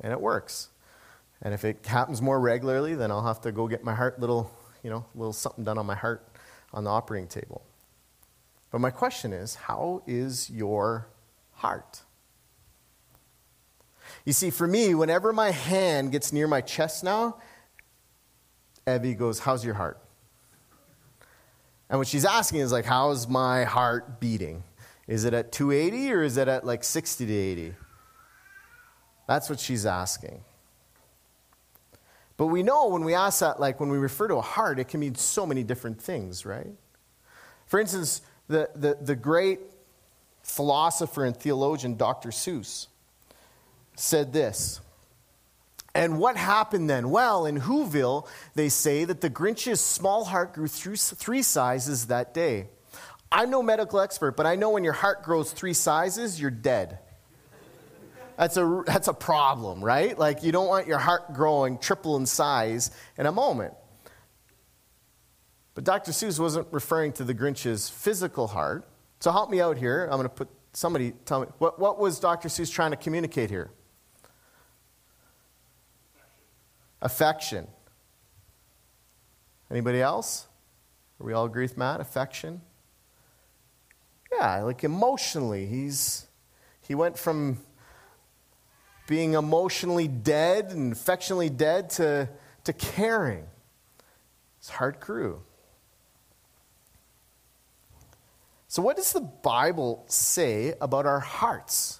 and 0.01 0.11
it 0.11 0.19
works. 0.19 0.69
And 1.41 1.53
if 1.53 1.63
it 1.63 1.85
happens 1.85 2.21
more 2.21 2.39
regularly, 2.39 2.95
then 2.95 3.11
I'll 3.11 3.25
have 3.25 3.41
to 3.41 3.51
go 3.51 3.67
get 3.67 3.83
my 3.83 3.93
heart 3.93 4.19
little, 4.19 4.51
you 4.83 4.89
know, 4.89 5.05
little 5.15 5.33
something 5.33 5.63
done 5.63 5.77
on 5.77 5.85
my 5.85 5.95
heart 5.95 6.27
on 6.73 6.83
the 6.83 6.89
operating 6.89 7.27
table. 7.27 7.63
But 8.71 8.79
my 8.79 8.89
question 8.89 9.31
is, 9.31 9.55
how 9.55 10.01
is 10.07 10.49
your 10.49 11.07
heart? 11.53 12.01
You 14.25 14.33
see, 14.33 14.49
for 14.49 14.67
me, 14.67 14.95
whenever 14.95 15.31
my 15.31 15.51
hand 15.51 16.11
gets 16.11 16.33
near 16.33 16.47
my 16.47 16.61
chest 16.61 17.03
now, 17.03 17.37
Evie 18.87 19.13
goes, 19.13 19.39
How's 19.39 19.63
your 19.63 19.75
heart? 19.75 20.02
And 21.93 21.99
what 21.99 22.07
she's 22.07 22.25
asking 22.25 22.61
is 22.61 22.71
like, 22.71 22.85
how's 22.85 23.27
my 23.27 23.65
heart 23.65 24.19
beating? 24.19 24.63
Is 25.05 25.25
it 25.25 25.35
at 25.35 25.51
280 25.51 26.11
or 26.11 26.23
is 26.23 26.37
it 26.37 26.47
at 26.47 26.65
like 26.65 26.83
60 26.83 27.27
to 27.27 27.31
80? 27.31 27.75
That's 29.27 29.47
what 29.47 29.59
she's 29.59 29.85
asking. 29.85 30.43
But 32.35 32.47
we 32.47 32.63
know 32.63 32.87
when 32.87 33.03
we 33.03 33.13
ask 33.13 33.41
that, 33.41 33.59
like 33.59 33.79
when 33.79 33.89
we 33.89 33.99
refer 33.99 34.27
to 34.27 34.37
a 34.37 34.41
heart, 34.41 34.79
it 34.79 34.87
can 34.87 35.01
mean 35.01 35.13
so 35.13 35.45
many 35.45 35.61
different 35.61 36.01
things, 36.01 36.47
right? 36.47 36.71
For 37.67 37.79
instance, 37.79 38.23
the, 38.47 38.71
the, 38.73 38.97
the 38.99 39.15
great 39.15 39.59
philosopher 40.41 41.25
and 41.25 41.37
theologian 41.37 41.95
Dr. 41.95 42.29
Seuss 42.29 42.87
said 43.95 44.33
this 44.33 44.81
and 45.95 46.19
what 46.19 46.37
happened 46.37 46.89
then? 46.89 47.09
Well, 47.09 47.45
in 47.45 47.61
Whoville, 47.61 48.27
they 48.55 48.69
say 48.69 49.05
that 49.05 49.21
the 49.21 49.29
Grinch's 49.29 49.79
small 49.79 50.25
heart 50.25 50.53
grew 50.53 50.67
three 50.67 51.41
sizes 51.43 52.07
that 52.07 52.33
day. 52.33 52.67
I'm 53.31 53.49
no 53.49 53.61
medical 53.63 53.99
expert, 53.99 54.35
but 54.35 54.45
I 54.45 54.55
know 54.55 54.71
when 54.71 54.83
your 54.83 54.93
heart 54.93 55.23
grows 55.23 55.51
three 55.51 55.73
sizes, 55.73 56.39
you're 56.39 56.51
dead. 56.51 56.99
that's 58.37 58.57
a, 58.57 58.83
that's 58.85 59.07
a 59.07 59.13
problem, 59.13 59.83
right? 59.83 60.17
Like, 60.17 60.43
you 60.43 60.51
don't 60.51 60.67
want 60.67 60.87
your 60.87 60.99
heart 60.99 61.33
growing 61.33 61.77
triple 61.77 62.15
in 62.17 62.25
size 62.25 62.91
in 63.17 63.25
a 63.25 63.31
moment. 63.31 63.73
But 65.75 65.83
Dr. 65.83 66.11
Seuss 66.11 66.39
wasn't 66.39 66.67
referring 66.71 67.13
to 67.13 67.23
the 67.23 67.33
Grinch's 67.33 67.89
physical 67.89 68.47
heart. 68.47 68.87
So 69.19 69.31
help 69.31 69.49
me 69.49 69.61
out 69.61 69.77
here. 69.77 70.03
I'm 70.05 70.17
going 70.17 70.23
to 70.23 70.29
put 70.29 70.49
somebody 70.73 71.13
tell 71.25 71.41
me. 71.41 71.47
What, 71.57 71.79
what 71.79 71.99
was 71.99 72.19
Dr. 72.19 72.49
Seuss 72.49 72.71
trying 72.71 72.91
to 72.91 72.97
communicate 72.97 73.49
here? 73.49 73.71
Affection. 77.03 77.67
Anybody 79.69 80.01
else? 80.01 80.47
We 81.19 81.33
all 81.33 81.45
agree 81.45 81.65
with 81.65 81.77
Matt? 81.77 82.01
Affection? 82.01 82.61
Yeah, 84.31 84.63
like 84.63 84.83
emotionally. 84.83 85.67
He's 85.67 86.27
he 86.81 86.95
went 86.95 87.17
from 87.17 87.59
being 89.07 89.33
emotionally 89.33 90.07
dead 90.07 90.71
and 90.71 90.91
affectionately 90.91 91.49
dead 91.49 91.89
to, 91.91 92.29
to 92.63 92.73
caring. 92.73 93.45
His 94.59 94.69
heart 94.69 94.99
grew. 94.99 95.41
So, 98.67 98.81
what 98.81 98.95
does 98.95 99.13
the 99.13 99.21
Bible 99.21 100.03
say 100.07 100.73
about 100.81 101.05
our 101.05 101.19
hearts? 101.19 101.99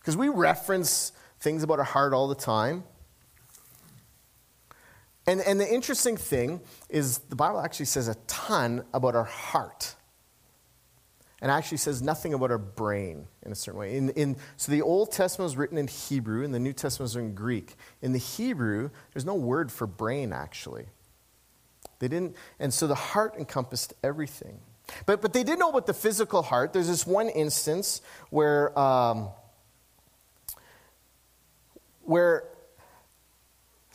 Because 0.00 0.16
we 0.16 0.28
reference 0.28 1.12
things 1.40 1.62
about 1.62 1.78
our 1.80 1.84
heart 1.84 2.14
all 2.14 2.28
the 2.28 2.34
time. 2.34 2.84
And, 5.28 5.42
and 5.42 5.60
the 5.60 5.68
interesting 5.68 6.16
thing 6.16 6.62
is, 6.88 7.18
the 7.18 7.36
Bible 7.36 7.60
actually 7.60 7.84
says 7.84 8.08
a 8.08 8.14
ton 8.26 8.82
about 8.94 9.14
our 9.14 9.24
heart. 9.24 9.94
And 11.42 11.50
actually 11.50 11.76
says 11.76 12.00
nothing 12.00 12.32
about 12.32 12.50
our 12.50 12.56
brain 12.56 13.28
in 13.44 13.52
a 13.52 13.54
certain 13.54 13.78
way. 13.78 13.94
In, 13.94 14.08
in, 14.10 14.36
so 14.56 14.72
the 14.72 14.80
Old 14.80 15.12
Testament 15.12 15.44
was 15.44 15.56
written 15.58 15.76
in 15.76 15.86
Hebrew, 15.86 16.44
and 16.44 16.54
the 16.54 16.58
New 16.58 16.72
Testament 16.72 17.04
was 17.04 17.16
in 17.16 17.34
Greek. 17.34 17.76
In 18.00 18.12
the 18.12 18.18
Hebrew, 18.18 18.88
there's 19.12 19.26
no 19.26 19.34
word 19.34 19.70
for 19.70 19.86
brain, 19.86 20.32
actually. 20.32 20.86
They 21.98 22.08
didn't, 22.08 22.34
and 22.58 22.72
so 22.72 22.86
the 22.86 22.94
heart 22.94 23.34
encompassed 23.38 23.92
everything. 24.02 24.60
But, 25.04 25.20
but 25.20 25.34
they 25.34 25.44
did 25.44 25.58
know 25.58 25.68
about 25.68 25.86
the 25.86 25.94
physical 25.94 26.40
heart. 26.40 26.72
There's 26.72 26.88
this 26.88 27.06
one 27.06 27.28
instance 27.28 28.00
where, 28.30 28.76
um, 28.78 29.28
where 32.00 32.44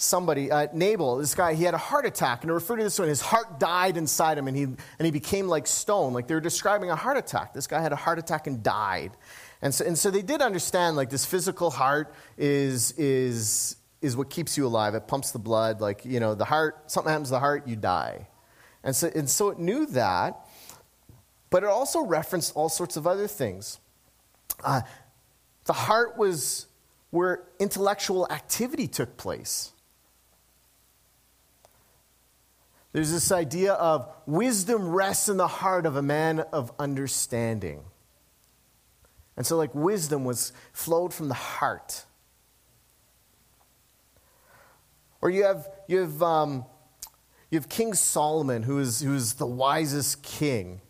somebody, 0.03 0.51
uh, 0.51 0.67
Nabal, 0.74 1.17
this 1.17 1.33
guy, 1.33 1.53
he 1.53 1.63
had 1.63 1.74
a 1.74 1.79
heart 1.79 2.05
attack, 2.05 2.41
and 2.41 2.50
they 2.50 2.53
refer 2.53 2.75
to 2.75 2.83
this 2.83 3.00
one, 3.00 3.07
his 3.07 3.22
heart 3.22 3.60
died 3.60 3.98
inside 3.98 4.38
him, 4.38 4.48
and 4.48 4.57
he, 4.57 4.63
and 4.63 4.77
he 5.00 5.12
became 5.12 5.48
like 5.48 5.65
stone. 5.65 6.13
Like 6.13 6.27
they 6.27 6.36
were 6.36 6.41
describing 6.41 6.89
a 6.89 6.95
heart 6.95 7.17
attack. 7.17 7.53
This 7.53 7.67
guy 7.67 7.81
had 7.81 7.93
a 7.93 7.95
heart 7.95 8.19
attack 8.19 8.48
and 8.48 8.62
died. 8.62 9.12
And 9.62 9.74
so, 9.74 9.86
and 9.86 9.98
so 9.98 10.12
they 10.12 10.22
did 10.22 10.41
understand, 10.41 10.98
like, 10.98 11.10
this 11.10 11.25
physical 11.25 11.72
heart 11.72 12.13
is, 12.38 12.91
is, 12.98 13.77
is 14.01 14.17
what 14.17 14.29
keeps 14.29 14.57
you 14.57 14.67
alive. 14.67 14.93
It 14.93 15.07
pumps 15.07 15.31
the 15.31 15.39
blood. 15.39 15.79
Like, 15.79 16.03
you 16.03 16.19
know, 16.19 16.36
the 16.36 16.43
heart, 16.43 16.91
something 16.91 17.10
happens 17.10 17.29
to 17.29 17.36
the 17.36 17.39
heart, 17.39 17.65
you 17.65 17.77
die. 17.77 18.27
And 18.83 18.93
so, 18.93 19.10
and 19.15 19.29
so 19.29 19.50
it 19.50 19.60
knew 19.60 19.86
that. 19.88 20.48
But 21.50 21.63
it 21.63 21.69
also 21.69 22.01
referenced 22.01 22.53
all 22.55 22.67
sorts 22.67 22.98
of 22.98 23.07
other 23.07 23.27
things. 23.27 23.79
Uh, 24.65 24.81
the 25.65 25.74
heart 25.74 26.17
was 26.17 26.67
where 27.12 27.43
intellectual 27.60 28.27
activity 28.31 28.88
took 28.88 29.17
place. 29.17 29.72
There's 32.93 33.12
this 33.12 33.31
idea 33.31 33.73
of 33.73 34.07
wisdom 34.27 34.89
rests 34.89 35.27
in 35.27 35.38
the 35.38 35.47
heart 35.47 35.85
of 35.85 35.95
a 35.95 36.01
man 36.03 36.39
of 36.39 36.71
understanding. 36.79 37.83
And 39.35 39.45
so, 39.45 39.57
like, 39.57 39.73
wisdom 39.73 40.25
was 40.25 40.53
flowed 40.73 41.12
from 41.12 41.27
the 41.27 41.33
heart. 41.33 42.05
Or 45.21 45.31
you 45.31 45.43
have, 45.43 45.67
you 45.88 46.01
have, 46.01 46.21
um, 46.21 46.65
you 47.50 47.57
have 47.57 47.67
King 47.67 47.95
Solomon, 47.95 48.62
who 48.62 48.77
is, 48.77 49.01
who 49.01 49.15
is 49.15 49.33
the 49.33 49.47
wisest 49.47 50.21
king. 50.21 50.81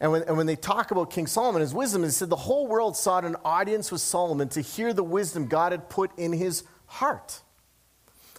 And 0.00 0.12
when, 0.12 0.22
and 0.22 0.36
when 0.36 0.46
they 0.46 0.54
talk 0.54 0.92
about 0.92 1.10
King 1.10 1.26
Solomon, 1.26 1.60
his 1.60 1.74
wisdom, 1.74 2.02
they 2.02 2.10
said 2.10 2.30
the 2.30 2.36
whole 2.36 2.68
world 2.68 2.96
sought 2.96 3.24
an 3.24 3.34
audience 3.44 3.90
with 3.90 4.00
Solomon 4.00 4.48
to 4.50 4.60
hear 4.60 4.92
the 4.92 5.02
wisdom 5.02 5.48
God 5.48 5.72
had 5.72 5.88
put 5.88 6.16
in 6.16 6.32
his 6.32 6.62
heart. 6.86 7.40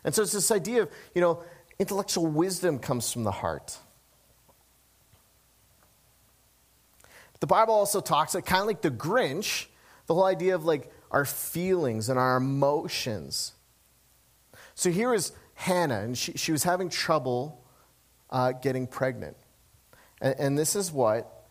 And 0.05 0.15
so 0.15 0.21
it's 0.21 0.31
this 0.31 0.51
idea 0.51 0.83
of, 0.83 0.91
you 1.13 1.19
know, 1.19 1.43
intellectual 1.79 2.27
wisdom 2.27 2.77
comes 2.77 3.12
from 3.12 3.24
the 3.24 3.31
heart. 3.31 3.77
The 7.39 7.47
Bible 7.47 7.73
also 7.73 8.01
talks, 8.01 8.34
kind 8.34 8.62
of 8.62 8.67
like 8.67 8.82
the 8.82 8.91
Grinch, 8.91 9.67
the 10.08 10.13
whole 10.13 10.25
idea 10.25 10.56
of 10.56 10.65
like 10.65 10.91
our 11.10 11.23
feelings 11.23 12.10
and 12.10 12.19
our 12.19 12.38
emotions. 12.38 13.53
So 14.75 14.91
here 14.91 15.13
is 15.13 15.32
Hannah, 15.56 16.01
and 16.01 16.17
she, 16.17 16.34
she 16.34 16.51
was 16.51 16.63
having 16.63 16.89
trouble 16.89 17.63
uh, 18.30 18.51
getting 18.51 18.88
pregnant. 18.88 19.38
And, 20.21 20.36
and 20.38 20.58
this 20.58 20.75
is 20.75 20.91
what 20.91 21.47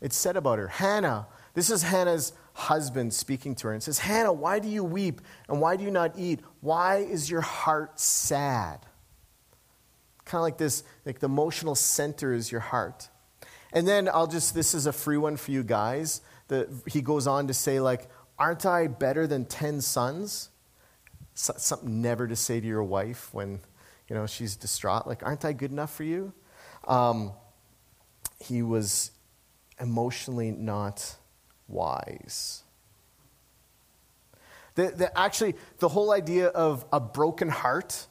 it 0.00 0.12
said 0.12 0.36
about 0.36 0.58
her. 0.58 0.68
Hannah, 0.68 1.26
this 1.54 1.70
is 1.70 1.82
Hannah's 1.82 2.32
husband 2.52 3.12
speaking 3.12 3.54
to 3.56 3.68
her 3.68 3.72
and 3.72 3.82
says, 3.82 3.98
Hannah, 3.98 4.32
why 4.32 4.60
do 4.60 4.68
you 4.68 4.84
weep 4.84 5.20
and 5.48 5.60
why 5.60 5.76
do 5.76 5.84
you 5.84 5.90
not 5.90 6.12
eat? 6.16 6.40
Why 6.60 6.98
is 6.98 7.28
your 7.28 7.40
heart 7.40 7.98
sad? 7.98 8.80
Kind 10.26 10.40
of 10.40 10.42
like 10.42 10.58
this, 10.58 10.84
like 11.06 11.20
the 11.20 11.26
emotional 11.26 11.74
center 11.74 12.34
is 12.34 12.52
your 12.52 12.60
heart. 12.60 13.08
And 13.72 13.88
then 13.88 14.08
I'll 14.08 14.26
just, 14.26 14.54
this 14.54 14.74
is 14.74 14.86
a 14.86 14.92
free 14.92 15.16
one 15.16 15.36
for 15.36 15.50
you 15.50 15.62
guys. 15.62 16.20
The, 16.48 16.68
he 16.86 17.00
goes 17.00 17.26
on 17.26 17.48
to 17.48 17.54
say, 17.54 17.80
like, 17.80 18.08
aren't 18.38 18.66
I 18.66 18.86
better 18.86 19.26
than 19.26 19.46
10 19.46 19.80
sons? 19.80 20.50
something 21.38 22.00
never 22.00 22.26
to 22.26 22.34
say 22.34 22.60
to 22.60 22.66
your 22.66 22.82
wife 22.82 23.32
when, 23.32 23.60
you 24.08 24.16
know, 24.16 24.26
she's 24.26 24.56
distraught. 24.56 25.06
Like, 25.06 25.22
aren't 25.22 25.44
I 25.44 25.52
good 25.52 25.70
enough 25.70 25.94
for 25.94 26.04
you? 26.04 26.32
Um, 26.88 27.32
he 28.40 28.62
was 28.62 29.10
emotionally 29.80 30.50
not 30.50 31.16
wise. 31.68 32.62
The, 34.74 34.92
the, 34.96 35.18
actually, 35.18 35.56
the 35.78 35.88
whole 35.88 36.12
idea 36.12 36.48
of 36.48 36.84
a 36.92 37.00
broken 37.00 37.48
heart, 37.48 38.06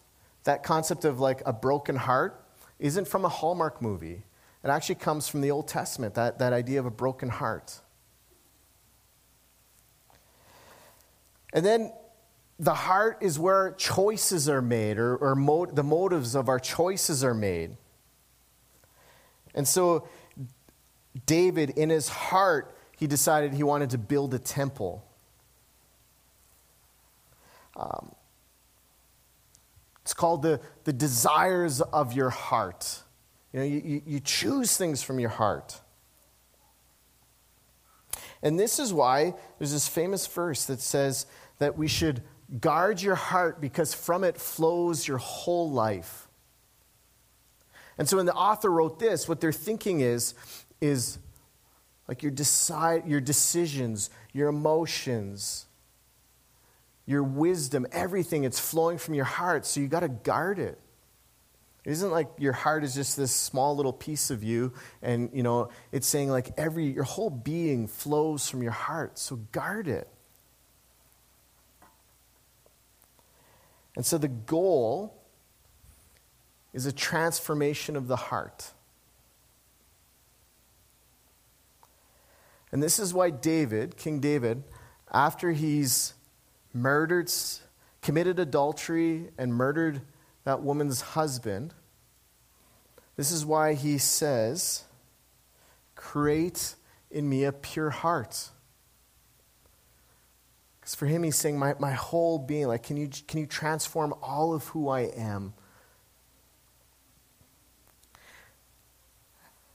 that 0.46 0.64
concept 0.64 1.06
of 1.06 1.20
like 1.20 1.44
a 1.46 1.54
broken 1.54 1.96
heart, 1.96 2.44
isn't 2.80 3.08
from 3.08 3.26
a 3.26 3.30
Hallmark 3.30 3.82
movie. 3.82 4.24
It 4.64 4.70
actually 4.70 4.96
comes 4.96 5.28
from 5.28 5.42
the 5.42 5.52
Old 5.52 5.68
Testament, 5.68 6.16
that, 6.16 6.40
that 6.40 6.54
idea 6.54 6.80
of 6.80 6.86
a 6.86 6.92
broken 6.92 7.30
heart. 7.30 7.80
And 11.54 11.66
then 11.66 11.94
the 12.60 12.74
heart 12.74 13.18
is 13.22 13.38
where 13.38 13.74
choices 13.78 14.50
are 14.50 14.62
made, 14.62 14.98
or, 14.98 15.16
or 15.18 15.36
mo- 15.36 15.68
the 15.68 15.84
motives 15.84 16.36
of 16.36 16.50
our 16.50 16.60
choices 16.60 17.24
are 17.24 17.34
made. 17.34 17.78
And 19.54 19.68
so 19.68 20.08
David, 21.26 21.72
in 21.72 21.90
his 21.90 22.10
heart, 22.10 22.76
he 22.98 23.08
decided 23.08 23.54
he 23.54 23.64
wanted 23.64 23.92
to 23.92 23.98
build 23.98 24.34
a 24.34 24.40
temple. 24.40 25.06
Um, 27.76 28.16
it's 30.06 30.13
called 30.13 30.44
the, 30.44 30.62
the 30.84 30.94
desires 30.94 31.82
of 31.82 32.13
your 32.13 32.30
heart. 32.30 33.02
You 33.52 33.60
know, 33.60 33.65
you, 33.65 34.04
you 34.06 34.20
choose 34.20 34.78
things 34.78 35.02
from 35.02 35.20
your 35.20 35.32
heart. 35.32 35.82
And 38.44 38.60
this 38.60 38.78
is 38.78 38.94
why 38.94 39.34
there's 39.58 39.72
this 39.72 39.88
famous 39.88 40.28
verse 40.28 40.65
that 40.65 40.80
says 40.80 41.26
that 41.58 41.76
we 41.76 41.88
should 41.88 42.22
guard 42.62 43.02
your 43.02 43.15
heart 43.15 43.60
because 43.60 43.96
from 43.96 44.24
it 44.24 44.38
flows 44.38 45.08
your 45.08 45.18
whole 45.18 45.72
life. 45.72 46.28
And 47.98 48.08
so 48.08 48.18
when 48.18 48.28
the 48.28 48.36
author 48.36 48.70
wrote 48.70 49.00
this, 49.00 49.28
what 49.28 49.41
they're 49.41 49.52
thinking 49.52 50.02
is 50.02 50.36
is 50.82 51.18
like 52.08 52.22
your, 52.22 52.32
decide, 52.32 53.08
your 53.08 53.22
decisions, 53.22 54.12
your 54.34 54.50
emotions, 54.50 55.64
your 57.06 57.24
wisdom, 57.24 57.86
everything, 57.91 58.44
it's 58.44 58.60
flowing 58.60 58.98
from 58.98 59.13
your 59.13 59.26
heart. 59.26 59.65
So 59.65 59.80
you 59.80 59.88
got 59.88 60.00
to 60.02 60.10
guard 60.10 60.60
it. 60.60 60.80
It 61.86 61.91
isn't 61.91 62.10
like 62.10 62.30
your 62.39 62.54
heart 62.54 62.84
is 62.84 62.96
just 62.96 63.15
this 63.15 63.32
small 63.32 63.76
little 63.76 63.94
piece 63.94 64.32
of 64.32 64.44
you, 64.44 64.74
and 65.04 65.30
you 65.32 65.44
know, 65.44 65.70
it's 65.91 66.08
saying 66.08 66.32
like 66.32 66.50
every 66.58 66.88
your 66.88 67.04
whole 67.04 67.30
being 67.30 67.88
flows 67.88 68.50
from 68.50 68.63
your 68.63 68.72
heart. 68.72 69.20
So 69.20 69.36
guard 69.52 69.88
it. 69.88 70.10
And 73.96 74.04
so 74.04 74.18
the 74.18 74.28
goal 74.28 75.22
is 76.74 76.88
a 76.88 76.91
transformation 76.91 77.96
of 77.96 78.08
the 78.08 78.15
heart. 78.15 78.72
And 82.72 82.82
this 82.82 82.98
is 83.00 83.13
why 83.13 83.30
David, 83.30 83.96
King 83.96 84.20
David, 84.20 84.63
after 85.13 85.52
he's 85.52 86.14
murdered, 86.76 87.32
committed 88.02 88.38
adultery, 88.38 89.30
and 89.38 89.56
murdered 89.56 90.02
that 90.44 90.62
woman's 90.62 91.02
husband, 91.02 91.74
this 93.16 93.32
is 93.32 93.46
why 93.46 93.74
he 93.74 93.98
says, 93.98 94.84
Create 95.96 96.76
in 97.10 97.28
me 97.28 97.46
a 97.46 97.52
pure 97.52 97.90
heart. 97.90 98.50
Because 100.80 100.94
for 100.94 101.08
him, 101.08 101.24
he's 101.24 101.38
saying, 101.38 101.58
my, 101.58 101.74
my 101.80 101.94
whole 101.94 102.38
being, 102.38 102.68
like, 102.68 102.84
can 102.84 102.98
you, 102.98 103.10
can 103.28 103.40
you 103.40 103.48
transform 103.48 104.14
all 104.22 104.54
of 104.54 104.68
who 104.68 104.90
I 104.90 105.02
am? 105.02 105.54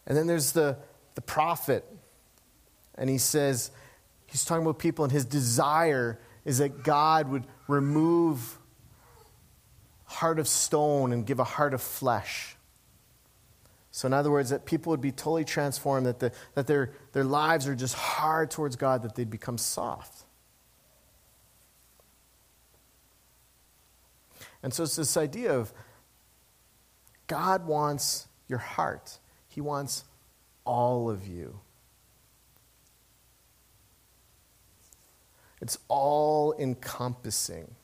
And 0.07 0.17
then 0.17 0.29
there's 0.29 0.53
the, 0.53 0.77
the 1.15 1.21
prophet. 1.21 1.85
And 2.95 3.11
he 3.11 3.19
says, 3.19 3.73
he's 4.27 4.45
talking 4.45 4.63
about 4.63 4.79
people, 4.79 5.05
and 5.05 5.11
his 5.11 5.25
desire 5.25 6.21
is 6.45 6.59
that 6.59 6.83
God 6.83 7.29
would 7.29 7.45
remove 7.69 8.59
heart 10.05 10.39
of 10.39 10.49
stone 10.49 11.13
and 11.13 11.25
give 11.25 11.39
a 11.39 11.45
heart 11.45 11.73
of 11.75 11.81
flesh. 11.81 12.57
So, 13.93 14.07
in 14.07 14.13
other 14.13 14.31
words, 14.31 14.51
that 14.51 14.67
people 14.67 14.91
would 14.91 15.01
be 15.01 15.13
totally 15.13 15.45
transformed, 15.45 16.07
that, 16.07 16.21
the, 16.21 16.33
that 16.55 16.67
their, 16.67 16.93
their 17.13 17.25
lives 17.25 17.67
are 17.67 17.75
just 17.75 17.95
hard 17.95 18.51
towards 18.51 18.77
God, 18.77 19.03
that 19.03 19.15
they'd 19.15 19.31
become 19.31 19.59
soft. 19.59 20.25
And 24.63 24.73
so 24.75 24.83
it's 24.85 24.97
this 24.97 25.17
idea 25.17 25.53
of 25.53 25.73
God 27.27 27.67
wants 27.67 28.29
your 28.49 28.59
heart, 28.59 29.19
He 29.49 29.61
wants 29.61 30.05
all 30.65 31.11
of 31.11 31.27
you. 31.27 31.61
It's 35.61 35.79
all 35.89 36.55
encompassing. 36.59 37.75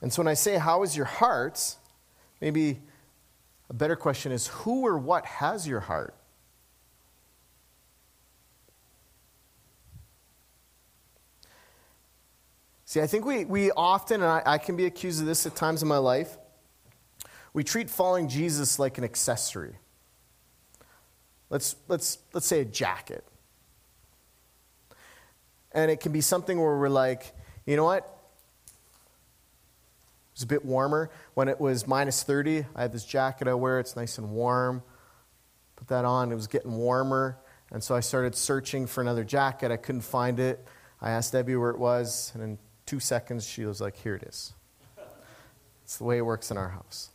And 0.00 0.12
so 0.12 0.22
when 0.22 0.28
I 0.28 0.34
say, 0.34 0.58
How 0.58 0.82
is 0.82 0.96
your 0.96 1.06
heart? 1.06 1.76
maybe 2.40 2.78
a 3.68 3.74
better 3.74 3.96
question 3.96 4.32
is, 4.32 4.48
Who 4.48 4.86
or 4.86 4.98
what 4.98 5.24
has 5.26 5.66
your 5.66 5.80
heart? 5.80 6.14
See, 12.84 13.02
I 13.02 13.06
think 13.06 13.26
we, 13.26 13.44
we 13.44 13.70
often, 13.72 14.22
and 14.22 14.30
I, 14.30 14.42
I 14.46 14.58
can 14.58 14.74
be 14.74 14.86
accused 14.86 15.20
of 15.20 15.26
this 15.26 15.44
at 15.44 15.54
times 15.54 15.82
in 15.82 15.88
my 15.88 15.98
life, 15.98 16.38
we 17.52 17.62
treat 17.62 17.90
following 17.90 18.28
Jesus 18.28 18.78
like 18.78 18.96
an 18.96 19.04
accessory. 19.04 19.74
Let's, 21.50 21.76
let's, 21.88 22.18
let's 22.32 22.46
say 22.46 22.60
a 22.60 22.64
jacket. 22.64 23.24
And 25.72 25.90
it 25.90 26.00
can 26.00 26.12
be 26.12 26.20
something 26.20 26.58
where 26.58 26.76
we're 26.76 26.88
like, 26.88 27.32
you 27.66 27.76
know 27.76 27.84
what? 27.84 28.14
It's 30.32 30.44
a 30.44 30.46
bit 30.46 30.64
warmer. 30.64 31.10
When 31.34 31.48
it 31.48 31.60
was 31.60 31.86
minus 31.86 32.22
30, 32.22 32.64
I 32.76 32.82
had 32.82 32.92
this 32.92 33.04
jacket 33.04 33.48
I 33.48 33.54
wear. 33.54 33.80
It's 33.80 33.96
nice 33.96 34.18
and 34.18 34.30
warm. 34.30 34.82
Put 35.76 35.88
that 35.88 36.04
on. 36.04 36.30
It 36.30 36.34
was 36.34 36.46
getting 36.46 36.76
warmer. 36.76 37.38
And 37.70 37.82
so 37.82 37.94
I 37.94 38.00
started 38.00 38.34
searching 38.34 38.86
for 38.86 39.00
another 39.00 39.24
jacket. 39.24 39.70
I 39.70 39.76
couldn't 39.76 40.02
find 40.02 40.38
it. 40.38 40.64
I 41.00 41.10
asked 41.10 41.32
Debbie 41.32 41.56
where 41.56 41.70
it 41.70 41.78
was. 41.78 42.30
And 42.34 42.42
in 42.42 42.58
two 42.86 43.00
seconds, 43.00 43.46
she 43.46 43.64
was 43.64 43.80
like, 43.80 43.96
Here 43.96 44.14
it 44.14 44.22
is. 44.22 44.54
It's 45.82 45.96
the 45.96 46.04
way 46.04 46.18
it 46.18 46.22
works 46.22 46.50
in 46.50 46.56
our 46.56 46.68
house. 46.68 47.10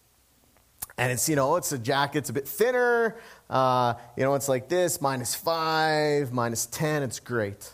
And 0.97 1.11
it's, 1.11 1.27
you 1.27 1.35
know, 1.35 1.55
it's 1.55 1.71
a 1.71 1.79
jacket, 1.79 2.19
it's 2.19 2.29
a 2.29 2.33
bit 2.33 2.47
thinner. 2.47 3.17
Uh, 3.49 3.95
you 4.15 4.23
know, 4.23 4.35
it's 4.35 4.47
like 4.47 4.69
this 4.69 5.01
minus 5.01 5.33
five, 5.33 6.31
minus 6.31 6.67
10. 6.67 7.03
It's 7.03 7.19
great. 7.19 7.73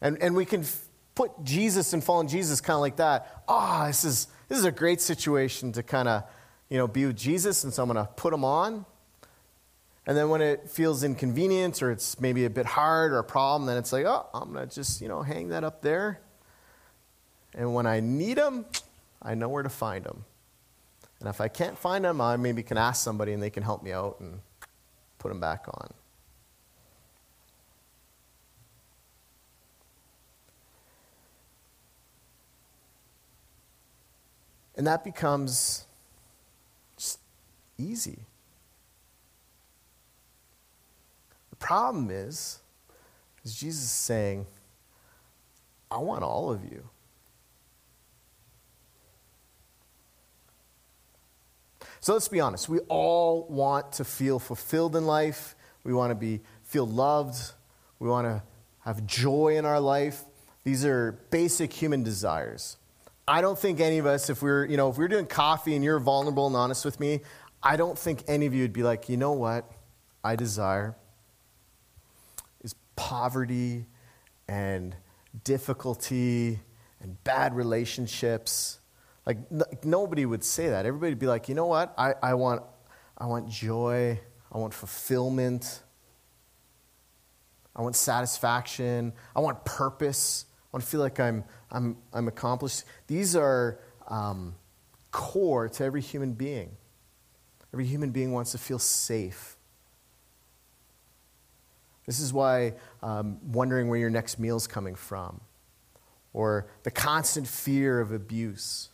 And, 0.00 0.20
and 0.22 0.36
we 0.36 0.44
can 0.44 0.60
f- 0.60 0.86
put 1.14 1.32
Jesus 1.42 1.92
and 1.92 2.02
following 2.02 2.28
Jesus 2.28 2.60
kind 2.60 2.76
of 2.76 2.80
like 2.80 2.96
that. 2.96 3.42
Ah, 3.48 3.84
oh, 3.84 3.86
this 3.88 4.04
is, 4.04 4.28
this 4.48 4.58
is 4.58 4.64
a 4.64 4.72
great 4.72 5.00
situation 5.00 5.72
to 5.72 5.82
kind 5.82 6.08
of, 6.08 6.24
you 6.68 6.78
know, 6.78 6.86
be 6.86 7.06
with 7.06 7.16
Jesus. 7.16 7.64
And 7.64 7.72
so 7.72 7.82
I'm 7.82 7.88
going 7.92 8.04
to 8.04 8.12
put 8.12 8.32
him 8.32 8.44
on. 8.44 8.86
And 10.06 10.16
then 10.16 10.28
when 10.28 10.42
it 10.42 10.68
feels 10.68 11.02
inconvenient 11.02 11.82
or 11.82 11.90
it's 11.90 12.20
maybe 12.20 12.44
a 12.44 12.50
bit 12.50 12.66
hard 12.66 13.12
or 13.12 13.18
a 13.18 13.24
problem, 13.24 13.66
then 13.66 13.78
it's 13.78 13.92
like, 13.92 14.04
oh, 14.04 14.26
I'm 14.34 14.52
going 14.52 14.68
to 14.68 14.74
just, 14.74 15.00
you 15.00 15.08
know, 15.08 15.22
hang 15.22 15.48
that 15.48 15.64
up 15.64 15.80
there. 15.80 16.20
And 17.54 17.74
when 17.74 17.86
I 17.86 18.00
need 18.00 18.36
them, 18.36 18.66
I 19.22 19.34
know 19.34 19.48
where 19.48 19.62
to 19.62 19.68
find 19.68 20.04
them. 20.04 20.24
And 21.20 21.28
if 21.28 21.40
I 21.40 21.48
can't 21.48 21.78
find 21.78 22.04
them, 22.04 22.20
I 22.20 22.36
maybe 22.36 22.62
can 22.62 22.76
ask 22.76 23.02
somebody 23.02 23.32
and 23.32 23.42
they 23.42 23.50
can 23.50 23.62
help 23.62 23.82
me 23.82 23.92
out 23.92 24.20
and 24.20 24.40
put 25.18 25.28
them 25.28 25.40
back 25.40 25.66
on. 25.68 25.94
And 34.76 34.86
that 34.86 35.04
becomes 35.04 35.86
just 36.96 37.20
easy. 37.78 38.18
The 41.50 41.56
problem 41.56 42.10
is, 42.10 42.58
is 43.44 43.54
Jesus 43.54 43.84
is 43.84 43.90
saying, 43.90 44.46
I 45.90 45.98
want 45.98 46.24
all 46.24 46.50
of 46.50 46.64
you. 46.64 46.88
So 52.04 52.12
let's 52.12 52.28
be 52.28 52.38
honest. 52.38 52.68
We 52.68 52.80
all 52.80 53.46
want 53.48 53.92
to 53.92 54.04
feel 54.04 54.38
fulfilled 54.38 54.94
in 54.94 55.06
life. 55.06 55.56
We 55.84 55.94
want 55.94 56.10
to 56.10 56.14
be 56.14 56.42
feel 56.62 56.86
loved. 56.86 57.52
We 57.98 58.10
want 58.10 58.26
to 58.26 58.42
have 58.80 59.06
joy 59.06 59.56
in 59.56 59.64
our 59.64 59.80
life. 59.80 60.22
These 60.64 60.84
are 60.84 61.12
basic 61.30 61.72
human 61.72 62.02
desires. 62.02 62.76
I 63.26 63.40
don't 63.40 63.58
think 63.58 63.80
any 63.80 63.96
of 63.96 64.04
us, 64.04 64.28
if 64.28 64.42
we're, 64.42 64.66
you 64.66 64.76
know, 64.76 64.90
if 64.90 64.98
we're 64.98 65.08
doing 65.08 65.24
coffee 65.24 65.74
and 65.74 65.82
you're 65.82 65.98
vulnerable 65.98 66.46
and 66.46 66.54
honest 66.54 66.84
with 66.84 67.00
me, 67.00 67.20
I 67.62 67.76
don't 67.76 67.98
think 67.98 68.22
any 68.28 68.44
of 68.44 68.52
you 68.52 68.60
would 68.60 68.74
be 68.74 68.82
like, 68.82 69.08
you 69.08 69.16
know 69.16 69.32
what? 69.32 69.72
I 70.22 70.36
desire 70.36 70.96
is 72.62 72.74
poverty 72.96 73.86
and 74.46 74.94
difficulty 75.42 76.60
and 77.00 77.24
bad 77.24 77.56
relationships. 77.56 78.80
Like, 79.26 79.38
n- 79.50 79.62
nobody 79.82 80.26
would 80.26 80.44
say 80.44 80.68
that. 80.68 80.86
Everybody 80.86 81.12
would 81.12 81.18
be 81.18 81.26
like, 81.26 81.48
you 81.48 81.54
know 81.54 81.66
what? 81.66 81.94
I, 81.96 82.14
I, 82.22 82.34
want, 82.34 82.62
I 83.16 83.26
want 83.26 83.48
joy. 83.48 84.20
I 84.52 84.58
want 84.58 84.74
fulfillment. 84.74 85.82
I 87.74 87.82
want 87.82 87.96
satisfaction. 87.96 89.12
I 89.34 89.40
want 89.40 89.64
purpose. 89.64 90.46
I 90.48 90.76
want 90.76 90.84
to 90.84 90.90
feel 90.90 91.00
like 91.00 91.18
I'm, 91.18 91.44
I'm, 91.70 91.96
I'm 92.12 92.28
accomplished. 92.28 92.84
These 93.06 93.34
are 93.34 93.80
um, 94.08 94.54
core 95.10 95.68
to 95.68 95.84
every 95.84 96.00
human 96.00 96.34
being. 96.34 96.76
Every 97.72 97.86
human 97.86 98.10
being 98.10 98.32
wants 98.32 98.52
to 98.52 98.58
feel 98.58 98.78
safe. 98.78 99.56
This 102.06 102.20
is 102.20 102.32
why 102.32 102.74
um, 103.02 103.38
wondering 103.52 103.88
where 103.88 103.98
your 103.98 104.10
next 104.10 104.38
meal's 104.38 104.66
coming 104.66 104.94
from, 104.94 105.40
or 106.32 106.68
the 106.82 106.90
constant 106.90 107.48
fear 107.48 108.00
of 108.00 108.12
abuse, 108.12 108.90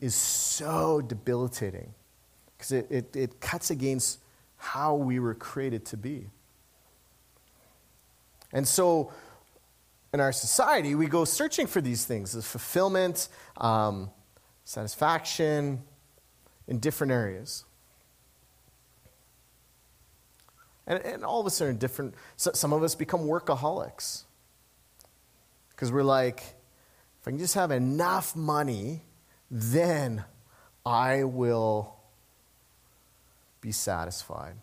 is 0.00 0.14
so 0.14 1.00
debilitating 1.00 1.94
because 2.56 2.72
it, 2.72 2.86
it, 2.90 3.16
it 3.16 3.40
cuts 3.40 3.70
against 3.70 4.20
how 4.56 4.94
we 4.94 5.18
were 5.18 5.34
created 5.34 5.86
to 5.86 5.96
be. 5.96 6.26
And 8.52 8.66
so, 8.66 9.12
in 10.12 10.20
our 10.20 10.32
society, 10.32 10.94
we 10.94 11.06
go 11.06 11.24
searching 11.24 11.66
for 11.66 11.80
these 11.80 12.04
things 12.04 12.32
the 12.32 12.42
fulfillment, 12.42 13.28
um, 13.56 14.10
satisfaction 14.64 15.82
in 16.66 16.78
different 16.78 17.12
areas. 17.12 17.64
And, 20.86 20.98
and 21.04 21.24
all 21.24 21.40
of 21.40 21.46
us 21.46 21.62
are 21.62 21.70
in 21.70 21.78
different, 21.78 22.14
so 22.36 22.50
some 22.52 22.72
of 22.72 22.82
us 22.82 22.94
become 22.94 23.20
workaholics. 23.20 24.24
Because 25.70 25.92
we're 25.92 26.02
like, 26.02 26.40
if 27.20 27.28
I 27.28 27.30
can 27.30 27.38
just 27.38 27.54
have 27.54 27.70
enough 27.70 28.34
money, 28.34 29.02
then 29.50 30.24
I 30.86 31.24
will 31.24 31.96
be 33.60 33.72
satisfied. 33.72 34.54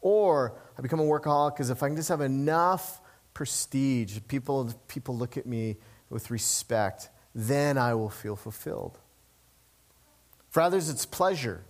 Or 0.00 0.58
I 0.76 0.82
become 0.82 1.00
a 1.00 1.04
workaholic 1.04 1.54
because 1.54 1.70
if 1.70 1.82
I 1.82 1.88
can 1.88 1.96
just 1.96 2.08
have 2.08 2.20
enough 2.20 3.00
prestige, 3.34 4.18
people, 4.28 4.72
people 4.88 5.16
look 5.16 5.36
at 5.36 5.46
me 5.46 5.76
with 6.10 6.30
respect, 6.30 7.08
then 7.34 7.78
I 7.78 7.94
will 7.94 8.10
feel 8.10 8.36
fulfilled. 8.36 8.98
For 10.50 10.60
others, 10.60 10.90
it's 10.90 11.06
pleasure. 11.06 11.64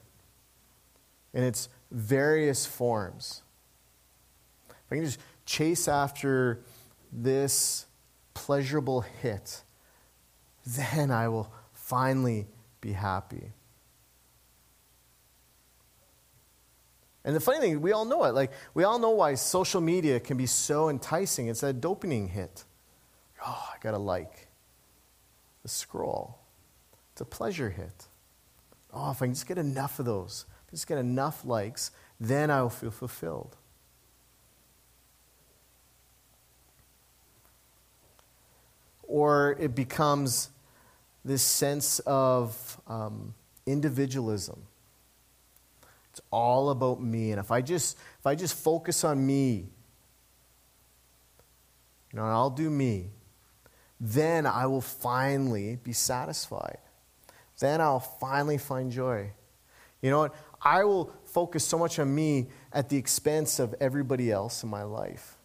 in 1.33 1.45
it's 1.45 1.69
various 1.91 2.67
forms. 2.67 3.43
If 4.69 4.77
I 4.91 4.95
can 4.97 5.05
just 5.05 5.21
chase 5.47 5.87
after 5.87 6.65
this 7.13 7.87
pleasurable 8.35 9.03
hit, 9.03 9.63
then 10.67 11.11
I 11.11 11.29
will 11.29 11.53
finally 11.93 12.47
be 12.81 12.93
happy. 12.93 13.53
And 17.23 17.37
the 17.37 17.41
funny 17.41 17.61
thing, 17.61 17.83
we 17.83 17.93
all 17.93 18.07
know 18.07 18.25
it. 18.25 18.33
Like, 18.33 18.51
we 18.73 18.83
all 18.83 18.99
know 18.99 19.11
why 19.11 19.35
social 19.35 19.83
media 19.83 20.19
can 20.19 20.39
be 20.39 20.47
so 20.47 20.89
enticing. 20.89 21.49
It's 21.49 21.61
that 21.61 21.83
dopamine 21.83 22.31
hit. 22.31 22.65
Oh, 23.47 23.69
I 23.75 23.77
got 23.83 23.91
to 23.91 23.99
like. 23.99 24.49
The 25.65 25.69
scroll. 25.69 26.39
It's 27.13 27.21
a 27.21 27.27
pleasure 27.27 27.69
hit. 27.69 28.07
Oh, 28.91 29.11
if 29.11 29.21
I 29.21 29.27
can 29.27 29.35
just 29.35 29.47
get 29.47 29.59
enough 29.59 29.99
of 29.99 30.07
those, 30.07 30.47
just 30.71 30.87
get 30.87 30.97
enough 30.97 31.45
likes, 31.45 31.91
then 32.19 32.51
I 32.51 32.63
will 32.63 32.71
feel 32.71 32.91
fulfilled. 32.91 33.55
Or 39.03 39.59
it 39.61 39.75
becomes 39.75 40.49
this 41.25 41.43
sense 41.43 41.99
of 42.01 42.81
um, 42.87 43.35
individualism. 43.67 44.63
It's 46.11 46.21
all 46.31 46.71
about 46.71 47.03
me. 47.03 47.31
And 47.31 47.41
if 47.41 47.51
I 47.51 47.63
just 47.63 47.97
if 48.19 48.27
I 48.27 48.35
just 48.35 48.55
focus 48.55 49.05
on 49.05 49.25
me, 49.25 49.69
you 52.13 52.19
know, 52.19 52.25
I'll 52.25 52.51
do 52.51 52.69
me, 52.69 53.11
then 53.99 54.47
I 54.47 54.67
will 54.67 54.81
finally 54.81 55.79
be 55.83 55.93
satisfied. 55.93 56.79
Then 57.61 57.81
I'll 57.81 58.01
finally 58.01 58.59
find 58.59 58.91
joy. 58.91 59.31
You 60.03 60.11
know 60.11 60.19
what? 60.19 60.35
I 60.61 60.85
will 60.85 61.13
focus 61.25 61.65
so 61.65 61.79
much 61.79 61.99
on 61.99 62.15
me 62.15 62.49
at 62.73 62.89
the 62.89 62.97
expense 62.97 63.59
of 63.59 63.75
everybody 63.81 64.31
else 64.31 64.63
in 64.63 64.69
my 64.69 64.83
life. 64.83 65.39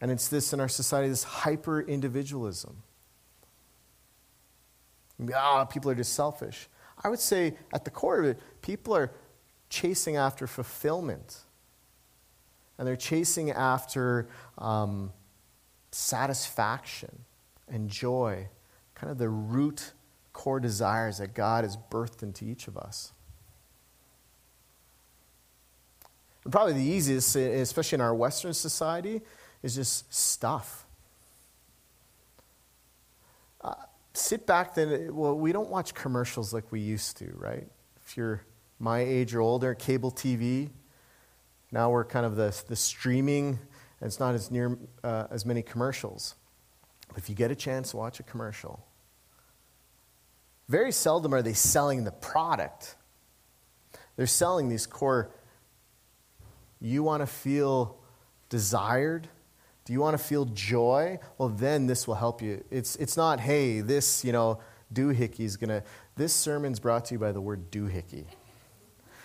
And 0.00 0.10
it's 0.10 0.28
this 0.28 0.52
in 0.52 0.60
our 0.60 0.68
society, 0.68 1.08
this 1.08 1.24
hyper 1.24 1.80
individualism. 1.80 2.82
Ah, 5.34 5.64
people 5.64 5.90
are 5.90 5.94
just 5.94 6.14
selfish. 6.14 6.68
I 7.02 7.08
would 7.08 7.18
say 7.18 7.54
at 7.72 7.84
the 7.84 7.90
core 7.90 8.20
of 8.20 8.24
it, 8.26 8.38
people 8.62 8.94
are 8.94 9.10
chasing 9.68 10.16
after 10.16 10.46
fulfillment. 10.46 11.38
And 12.76 12.86
they're 12.86 12.96
chasing 12.96 13.50
after 13.50 14.28
um, 14.56 15.12
satisfaction 15.90 17.24
and 17.68 17.88
joy, 17.88 18.48
kind 18.94 19.10
of 19.10 19.18
the 19.18 19.28
root 19.28 19.92
core 20.32 20.60
desires 20.60 21.18
that 21.18 21.34
God 21.34 21.64
has 21.64 21.76
birthed 21.90 22.22
into 22.22 22.44
each 22.44 22.68
of 22.68 22.76
us. 22.76 23.12
And 26.44 26.52
probably 26.52 26.74
the 26.74 26.82
easiest, 26.82 27.34
especially 27.34 27.96
in 27.96 28.00
our 28.00 28.14
Western 28.14 28.54
society, 28.54 29.20
is 29.62 29.74
just 29.74 30.12
stuff. 30.14 30.86
Uh, 33.60 33.74
sit 34.18 34.46
back 34.46 34.74
then. 34.74 35.14
Well, 35.14 35.36
we 35.36 35.52
don't 35.52 35.70
watch 35.70 35.94
commercials 35.94 36.52
like 36.52 36.70
we 36.70 36.80
used 36.80 37.16
to, 37.18 37.32
right? 37.36 37.66
If 38.04 38.16
you're 38.16 38.42
my 38.78 39.00
age 39.00 39.34
or 39.34 39.40
older, 39.40 39.74
cable 39.74 40.10
TV. 40.10 40.70
Now 41.70 41.90
we're 41.90 42.04
kind 42.04 42.24
of 42.24 42.36
the, 42.36 42.54
the 42.68 42.76
streaming, 42.76 43.58
and 44.00 44.06
it's 44.06 44.20
not 44.20 44.34
as 44.34 44.50
near 44.50 44.78
uh, 45.04 45.26
as 45.30 45.44
many 45.44 45.62
commercials. 45.62 46.34
But 47.08 47.18
if 47.18 47.28
you 47.28 47.34
get 47.34 47.50
a 47.50 47.54
chance 47.54 47.92
watch 47.92 48.20
a 48.20 48.22
commercial, 48.22 48.84
very 50.68 50.92
seldom 50.92 51.34
are 51.34 51.42
they 51.42 51.54
selling 51.54 52.04
the 52.04 52.12
product. 52.12 52.96
They're 54.16 54.26
selling 54.26 54.68
these 54.68 54.86
core. 54.86 55.30
You 56.80 57.02
want 57.02 57.22
to 57.22 57.26
feel 57.26 57.98
desired? 58.48 59.28
Do 59.88 59.94
you 59.94 60.00
want 60.00 60.18
to 60.18 60.22
feel 60.22 60.44
joy? 60.44 61.18
Well, 61.38 61.48
then 61.48 61.86
this 61.86 62.06
will 62.06 62.16
help 62.16 62.42
you. 62.42 62.62
It's, 62.70 62.94
it's 62.96 63.16
not, 63.16 63.40
hey, 63.40 63.80
this, 63.80 64.22
you 64.22 64.32
know, 64.32 64.58
doohickey 64.92 65.40
is 65.40 65.56
going 65.56 65.70
to. 65.70 65.82
This 66.14 66.34
sermon's 66.34 66.78
brought 66.78 67.06
to 67.06 67.14
you 67.14 67.18
by 67.18 67.32
the 67.32 67.40
word 67.40 67.70
doohickey. 67.70 68.26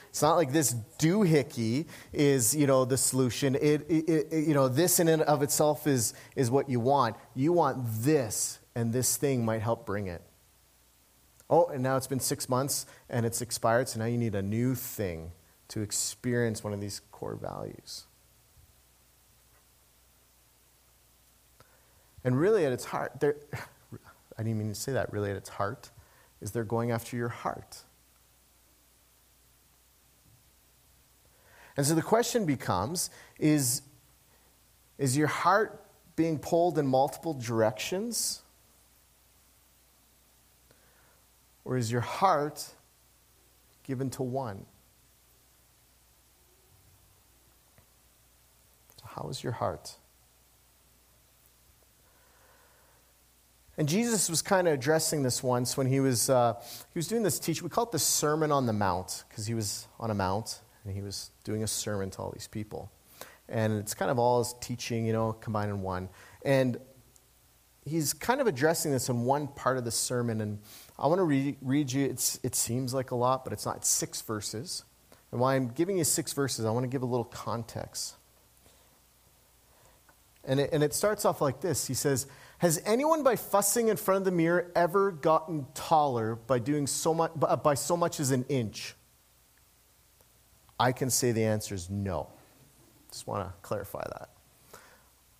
It's 0.07 0.21
not 0.21 0.35
like 0.35 0.53
this 0.53 0.73
doohickey 0.99 1.87
is, 2.13 2.55
you 2.55 2.65
know, 2.65 2.85
the 2.85 2.95
solution. 2.95 3.55
It, 3.55 3.85
it, 3.89 4.07
it, 4.07 4.47
you 4.47 4.53
know, 4.53 4.69
this 4.69 5.01
in 5.01 5.09
and 5.09 5.21
of 5.23 5.43
itself 5.43 5.85
is, 5.85 6.13
is 6.37 6.49
what 6.49 6.69
you 6.69 6.79
want. 6.79 7.17
You 7.35 7.51
want 7.51 7.79
this, 8.01 8.59
and 8.73 8.93
this 8.93 9.17
thing 9.17 9.43
might 9.43 9.61
help 9.61 9.85
bring 9.85 10.07
it. 10.07 10.21
Oh, 11.49 11.65
and 11.65 11.83
now 11.83 11.97
it's 11.97 12.07
been 12.07 12.21
six 12.21 12.47
months 12.47 12.85
and 13.09 13.25
it's 13.25 13.41
expired, 13.41 13.89
so 13.89 13.99
now 13.99 14.05
you 14.05 14.17
need 14.17 14.33
a 14.33 14.41
new 14.41 14.75
thing 14.75 15.33
to 15.67 15.81
experience 15.81 16.63
one 16.63 16.71
of 16.71 16.79
these 16.79 17.01
core 17.11 17.35
values. 17.35 18.05
And 22.23 22.39
really, 22.39 22.65
at 22.65 22.71
its 22.71 22.85
heart, 22.85 23.11
I 23.23 24.43
didn't 24.43 24.57
mean 24.57 24.69
to 24.69 24.75
say 24.75 24.93
that, 24.93 25.11
really, 25.11 25.31
at 25.31 25.37
its 25.37 25.49
heart, 25.49 25.91
is 26.41 26.51
they're 26.51 26.63
going 26.63 26.91
after 26.91 27.15
your 27.15 27.29
heart. 27.29 27.83
And 31.75 31.85
so 31.85 31.95
the 31.95 32.01
question 32.01 32.45
becomes 32.45 33.09
is, 33.39 33.81
is 34.97 35.17
your 35.17 35.27
heart 35.27 35.83
being 36.15 36.37
pulled 36.37 36.77
in 36.77 36.85
multiple 36.85 37.33
directions? 37.33 38.41
Or 41.65 41.77
is 41.77 41.91
your 41.91 42.01
heart 42.01 42.67
given 43.83 44.09
to 44.11 44.23
one? 44.23 44.65
So, 48.99 49.05
how 49.05 49.29
is 49.29 49.43
your 49.43 49.53
heart? 49.53 49.95
And 53.77 53.89
Jesus 53.89 54.29
was 54.29 54.41
kind 54.41 54.67
of 54.67 54.75
addressing 54.75 55.23
this 55.23 55.41
once 55.41 55.75
when 55.75 55.87
he 55.87 55.99
was, 55.99 56.29
uh, 56.29 56.53
he 56.93 56.99
was 56.99 57.07
doing 57.07 57.23
this 57.23 57.39
teaching. 57.39 57.63
We 57.63 57.69
call 57.69 57.85
it 57.85 57.91
the 57.91 57.99
Sermon 57.99 58.51
on 58.51 58.67
the 58.67 58.73
Mount 58.73 59.23
because 59.27 59.47
he 59.47 59.55
was 59.55 59.87
on 59.99 60.11
a 60.11 60.13
mount 60.13 60.61
and 60.83 60.93
he 60.93 61.01
was 61.01 61.31
doing 61.43 61.63
a 61.63 61.67
sermon 61.67 62.11
to 62.11 62.19
all 62.19 62.31
these 62.31 62.47
people. 62.47 62.91
And 63.49 63.79
it's 63.79 63.93
kind 63.93 64.11
of 64.11 64.19
all 64.19 64.39
his 64.43 64.53
teaching, 64.61 65.05
you 65.05 65.13
know, 65.13 65.33
combined 65.33 65.71
in 65.71 65.81
one. 65.81 66.09
And 66.45 66.77
he's 67.85 68.13
kind 68.13 68.41
of 68.41 68.47
addressing 68.47 68.91
this 68.91 69.09
in 69.09 69.23
one 69.23 69.47
part 69.47 69.77
of 69.77 69.85
the 69.85 69.91
sermon. 69.91 70.41
And 70.41 70.59
I 70.99 71.07
want 71.07 71.19
to 71.19 71.23
read, 71.23 71.57
read 71.61 71.91
you, 71.91 72.05
it's, 72.05 72.39
it 72.43 72.55
seems 72.55 72.93
like 72.93 73.11
a 73.11 73.15
lot, 73.15 73.43
but 73.43 73.53
it's 73.53 73.65
not. 73.65 73.77
It's 73.77 73.89
six 73.89 74.21
verses. 74.21 74.83
And 75.31 75.41
while 75.41 75.55
I'm 75.55 75.69
giving 75.69 75.97
you 75.97 76.03
six 76.03 76.31
verses, 76.31 76.65
I 76.65 76.69
want 76.69 76.83
to 76.83 76.87
give 76.89 77.01
a 77.01 77.07
little 77.07 77.25
context. 77.25 78.15
And 80.45 80.59
it, 80.59 80.69
and 80.73 80.83
it 80.83 80.93
starts 80.93 81.25
off 81.25 81.41
like 81.41 81.61
this 81.61 81.87
He 81.87 81.93
says, 81.93 82.27
Has 82.63 82.81
anyone, 82.85 83.23
by 83.23 83.35
fussing 83.35 83.89
in 83.89 83.97
front 83.97 84.19
of 84.19 84.23
the 84.23 84.31
mirror, 84.31 84.71
ever 84.73 85.11
gotten 85.11 85.65
taller 85.73 86.35
by 86.35 86.59
doing 86.59 86.87
so 86.87 87.13
much, 87.13 87.33
uh, 87.41 87.57
by 87.57 87.73
so 87.73 87.97
much 87.97 88.21
as 88.21 88.31
an 88.31 88.45
inch? 88.47 88.95
I 90.79 90.93
can 90.93 91.09
say 91.09 91.33
the 91.33 91.43
answer 91.43 91.75
is 91.75 91.89
no. 91.89 92.29
Just 93.11 93.27
want 93.27 93.45
to 93.45 93.53
clarify 93.63 94.05
that. 94.17 94.29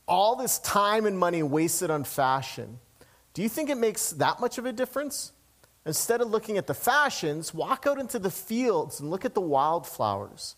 All 0.05 0.35
this 0.35 0.59
time 0.59 1.05
and 1.05 1.17
money 1.17 1.43
wasted 1.43 1.89
on 1.89 2.03
fashion, 2.03 2.79
do 3.33 3.41
you 3.41 3.47
think 3.47 3.69
it 3.69 3.77
makes 3.77 4.09
that 4.11 4.41
much 4.41 4.57
of 4.57 4.65
a 4.65 4.73
difference? 4.73 5.31
Instead 5.85 6.19
of 6.19 6.29
looking 6.29 6.57
at 6.57 6.67
the 6.67 6.73
fashions, 6.73 7.53
walk 7.53 7.85
out 7.87 7.99
into 7.99 8.19
the 8.19 8.31
fields 8.31 8.99
and 8.99 9.09
look 9.09 9.23
at 9.23 9.33
the 9.33 9.39
wildflowers. 9.39 10.57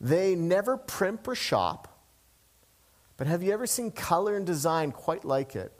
They 0.00 0.34
never 0.34 0.76
primp 0.76 1.28
or 1.28 1.36
shop, 1.36 1.89
but 3.20 3.26
have 3.26 3.42
you 3.42 3.52
ever 3.52 3.66
seen 3.66 3.90
color 3.90 4.34
and 4.34 4.46
design 4.46 4.92
quite 4.92 5.26
like 5.26 5.54
it? 5.54 5.74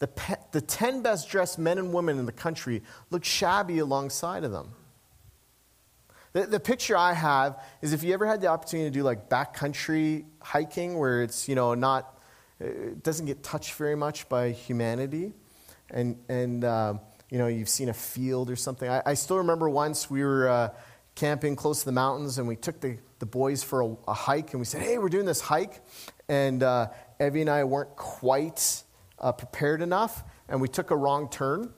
The, 0.00 0.08
pe- 0.08 0.34
the 0.50 0.60
10 0.60 1.00
best 1.00 1.28
dressed 1.28 1.60
men 1.60 1.78
and 1.78 1.92
women 1.92 2.18
in 2.18 2.26
the 2.26 2.32
country 2.32 2.82
look 3.10 3.24
shabby 3.24 3.78
alongside 3.78 4.42
of 4.42 4.50
them. 4.50 4.72
The, 6.32 6.46
the 6.46 6.58
picture 6.58 6.96
I 6.96 7.12
have 7.12 7.62
is 7.82 7.92
if 7.92 8.02
you 8.02 8.12
ever 8.14 8.26
had 8.26 8.40
the 8.40 8.48
opportunity 8.48 8.90
to 8.90 8.92
do 8.92 9.04
like 9.04 9.28
backcountry 9.28 10.24
hiking 10.40 10.98
where 10.98 11.22
it's, 11.22 11.48
you 11.48 11.54
know, 11.54 11.74
not, 11.74 12.20
it 12.58 13.04
doesn't 13.04 13.26
get 13.26 13.44
touched 13.44 13.74
very 13.74 13.94
much 13.94 14.28
by 14.28 14.50
humanity, 14.50 15.34
and, 15.90 16.18
and 16.28 16.64
uh, 16.64 16.94
you 17.30 17.38
know, 17.38 17.46
you've 17.46 17.68
seen 17.68 17.90
a 17.90 17.94
field 17.94 18.50
or 18.50 18.56
something. 18.56 18.90
I, 18.90 19.02
I 19.06 19.14
still 19.14 19.38
remember 19.38 19.70
once 19.70 20.10
we 20.10 20.24
were 20.24 20.48
uh, 20.48 20.68
camping 21.14 21.54
close 21.54 21.80
to 21.80 21.84
the 21.84 21.92
mountains 21.92 22.38
and 22.38 22.48
we 22.48 22.56
took 22.56 22.80
the, 22.80 22.98
the 23.20 23.26
boys 23.26 23.62
for 23.62 23.82
a, 23.82 23.96
a 24.08 24.14
hike 24.14 24.52
and 24.52 24.60
we 24.60 24.64
said, 24.64 24.82
hey, 24.82 24.98
we're 24.98 25.08
doing 25.08 25.26
this 25.26 25.40
hike. 25.40 25.80
And 26.28 26.62
uh, 26.62 26.88
Evie 27.20 27.42
and 27.42 27.50
I 27.50 27.64
weren't 27.64 27.96
quite 27.96 28.82
uh, 29.18 29.32
prepared 29.32 29.82
enough 29.82 30.24
and 30.48 30.60
we 30.60 30.68
took 30.68 30.90
a 30.90 30.96
wrong 30.96 31.28
turn 31.28 31.72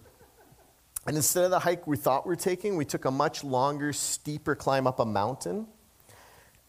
and 1.06 1.16
instead 1.16 1.44
of 1.44 1.50
the 1.50 1.60
hike 1.60 1.86
we 1.86 1.96
thought 1.96 2.26
we 2.26 2.30
were 2.30 2.36
taking, 2.36 2.76
we 2.76 2.84
took 2.84 3.04
a 3.04 3.10
much 3.10 3.44
longer, 3.44 3.92
steeper 3.92 4.56
climb 4.56 4.88
up 4.88 4.98
a 4.98 5.06
mountain. 5.06 5.68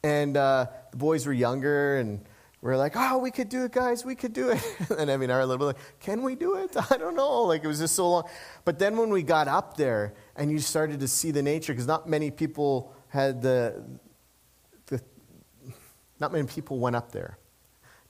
And 0.04 0.38
uh, 0.38 0.68
the 0.92 0.98
boys 0.98 1.26
were 1.26 1.34
younger, 1.34 1.98
and 1.98 2.24
we 2.62 2.72
are 2.72 2.78
like, 2.78 2.94
oh, 2.96 3.18
we 3.18 3.32
could 3.32 3.50
do 3.50 3.66
it, 3.66 3.72
guys, 3.72 4.06
we 4.06 4.14
could 4.14 4.34
do 4.34 4.52
it. 4.52 4.64
and 4.98 5.10
Evie 5.10 5.26
and 5.26 5.34
I 5.34 5.38
were 5.38 5.42
our 5.42 5.46
little 5.48 5.58
bit 5.58 5.78
like, 5.78 6.00
can 6.00 6.22
we 6.22 6.36
do 6.36 6.56
it? 6.58 6.76
I 6.92 6.98
don't 6.98 7.16
know. 7.16 7.42
Like, 7.44 7.64
it 7.64 7.68
was 7.68 7.80
just 7.80 7.96
so 7.96 8.10
long. 8.10 8.30
But 8.64 8.78
then 8.78 8.96
when 8.96 9.10
we 9.10 9.24
got 9.24 9.48
up 9.48 9.76
there 9.76 10.14
and 10.36 10.52
you 10.52 10.60
started 10.60 11.00
to 11.00 11.08
see 11.08 11.32
the 11.32 11.42
nature, 11.42 11.74
because 11.74 11.88
not 11.88 12.08
many 12.08 12.30
people 12.30 12.94
had 13.08 13.42
the, 13.42 13.84
the, 14.86 15.02
not 16.20 16.32
many 16.32 16.46
people 16.46 16.78
went 16.78 16.96
up 16.96 17.12
there. 17.12 17.40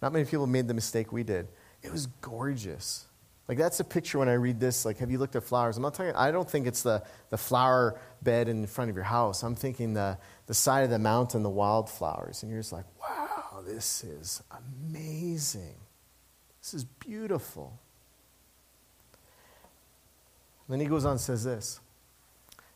Not 0.02 0.14
many 0.14 0.26
people 0.26 0.48
made 0.48 0.68
the 0.68 0.74
mistake 0.74 1.12
we 1.12 1.24
did. 1.24 1.48
It 1.82 1.92
was 1.92 2.08
gorgeous. 2.22 3.06
Like 3.48 3.58
that's 3.58 3.80
a 3.80 3.84
picture 3.84 4.20
when 4.20 4.28
I 4.28 4.34
read 4.34 4.60
this. 4.60 4.86
Like, 4.86 4.98
have 4.98 5.10
you 5.10 5.18
looked 5.18 5.36
at 5.36 5.44
flowers? 5.44 5.78
I'm 5.78 5.84
not 5.84 5.94
talking. 5.94 6.14
I 6.16 6.32
don't 6.32 6.50
think 6.50 6.68
it's 6.68 6.84
the, 6.84 7.04
the 7.30 7.38
flower 7.38 8.00
bed 8.22 8.50
in 8.50 8.68
front 8.68 8.90
of 8.90 8.96
your 8.96 9.06
house. 9.06 9.44
I'm 9.44 9.56
thinking 9.56 9.94
the 9.94 10.18
the 10.48 10.54
side 10.54 10.84
of 10.84 10.90
the 10.90 11.00
mountain, 11.00 11.44
the 11.44 11.50
wildflowers, 11.50 12.44
and 12.44 12.52
you're 12.52 12.62
just 12.62 12.74
like, 12.74 12.86
wow, 13.00 13.62
this 13.66 14.04
is 14.04 14.42
amazing. 14.52 15.76
This 16.62 16.74
is 16.74 16.84
beautiful. 16.84 17.80
then 20.68 20.82
he 20.82 20.86
goes 20.86 21.06
on 21.06 21.12
and 21.12 21.22
says 21.22 21.46
this. 21.46 21.80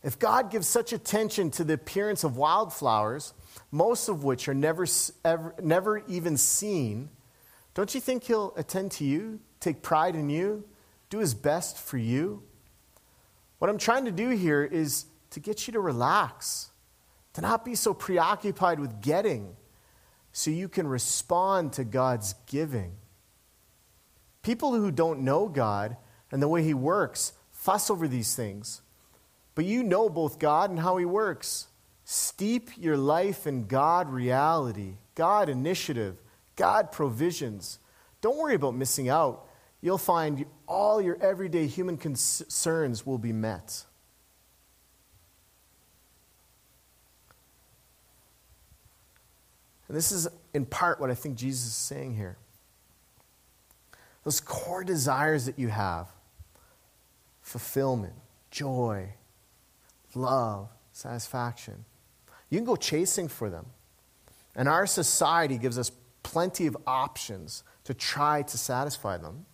If 0.03 0.17
God 0.17 0.49
gives 0.49 0.67
such 0.67 0.93
attention 0.93 1.51
to 1.51 1.63
the 1.63 1.73
appearance 1.73 2.23
of 2.23 2.35
wildflowers, 2.35 3.33
most 3.71 4.09
of 4.09 4.23
which 4.23 4.47
are 4.47 4.53
never, 4.53 4.85
ever, 5.23 5.53
never 5.61 6.03
even 6.07 6.37
seen, 6.37 7.09
don't 7.73 7.93
you 7.93 8.01
think 8.01 8.23
He'll 8.23 8.53
attend 8.57 8.91
to 8.93 9.05
you, 9.05 9.39
take 9.59 9.81
pride 9.81 10.15
in 10.15 10.29
you, 10.29 10.65
do 11.09 11.19
His 11.19 11.33
best 11.33 11.77
for 11.77 11.97
you? 11.97 12.43
What 13.59 13.69
I'm 13.69 13.77
trying 13.77 14.05
to 14.05 14.11
do 14.11 14.29
here 14.29 14.63
is 14.63 15.05
to 15.29 15.39
get 15.39 15.67
you 15.67 15.73
to 15.73 15.79
relax, 15.79 16.71
to 17.33 17.41
not 17.41 17.63
be 17.63 17.75
so 17.75 17.93
preoccupied 17.93 18.79
with 18.79 19.01
getting, 19.01 19.55
so 20.33 20.49
you 20.49 20.67
can 20.67 20.87
respond 20.87 21.73
to 21.73 21.83
God's 21.83 22.33
giving. 22.47 22.93
People 24.41 24.73
who 24.73 24.89
don't 24.89 25.19
know 25.19 25.47
God 25.47 25.95
and 26.31 26.41
the 26.41 26.47
way 26.47 26.63
He 26.63 26.73
works 26.73 27.33
fuss 27.51 27.91
over 27.91 28.07
these 28.07 28.35
things. 28.35 28.81
But 29.61 29.67
you 29.67 29.83
know 29.83 30.09
both 30.09 30.39
God 30.39 30.71
and 30.71 30.79
how 30.79 30.97
He 30.97 31.05
works. 31.05 31.67
Steep 32.03 32.71
your 32.79 32.97
life 32.97 33.45
in 33.45 33.67
God 33.67 34.09
reality, 34.09 34.95
God 35.13 35.49
initiative, 35.49 36.17
God 36.55 36.91
provisions. 36.91 37.77
Don't 38.21 38.39
worry 38.39 38.55
about 38.55 38.73
missing 38.73 39.07
out. 39.07 39.45
You'll 39.79 39.99
find 39.99 40.47
all 40.67 40.99
your 40.99 41.15
everyday 41.21 41.67
human 41.67 41.95
concerns 41.95 43.05
will 43.05 43.19
be 43.19 43.31
met. 43.31 43.85
And 49.87 49.95
this 49.95 50.11
is 50.11 50.27
in 50.55 50.65
part 50.65 50.99
what 50.99 51.11
I 51.11 51.13
think 51.13 51.35
Jesus 51.37 51.67
is 51.67 51.75
saying 51.75 52.15
here. 52.15 52.35
Those 54.23 54.39
core 54.39 54.83
desires 54.83 55.45
that 55.45 55.59
you 55.59 55.67
have 55.67 56.07
fulfillment, 57.43 58.13
joy, 58.49 59.13
love, 60.15 60.69
satisfaction. 60.91 61.85
You 62.49 62.57
can 62.57 62.65
go 62.65 62.75
chasing 62.75 63.27
for 63.27 63.49
them. 63.49 63.65
And 64.55 64.67
our 64.67 64.85
society 64.85 65.57
gives 65.57 65.77
us 65.77 65.91
plenty 66.23 66.67
of 66.67 66.77
options 66.85 67.63
to 67.85 67.93
try 67.93 68.41
to 68.43 68.57
satisfy 68.57 69.17
them. 69.17 69.45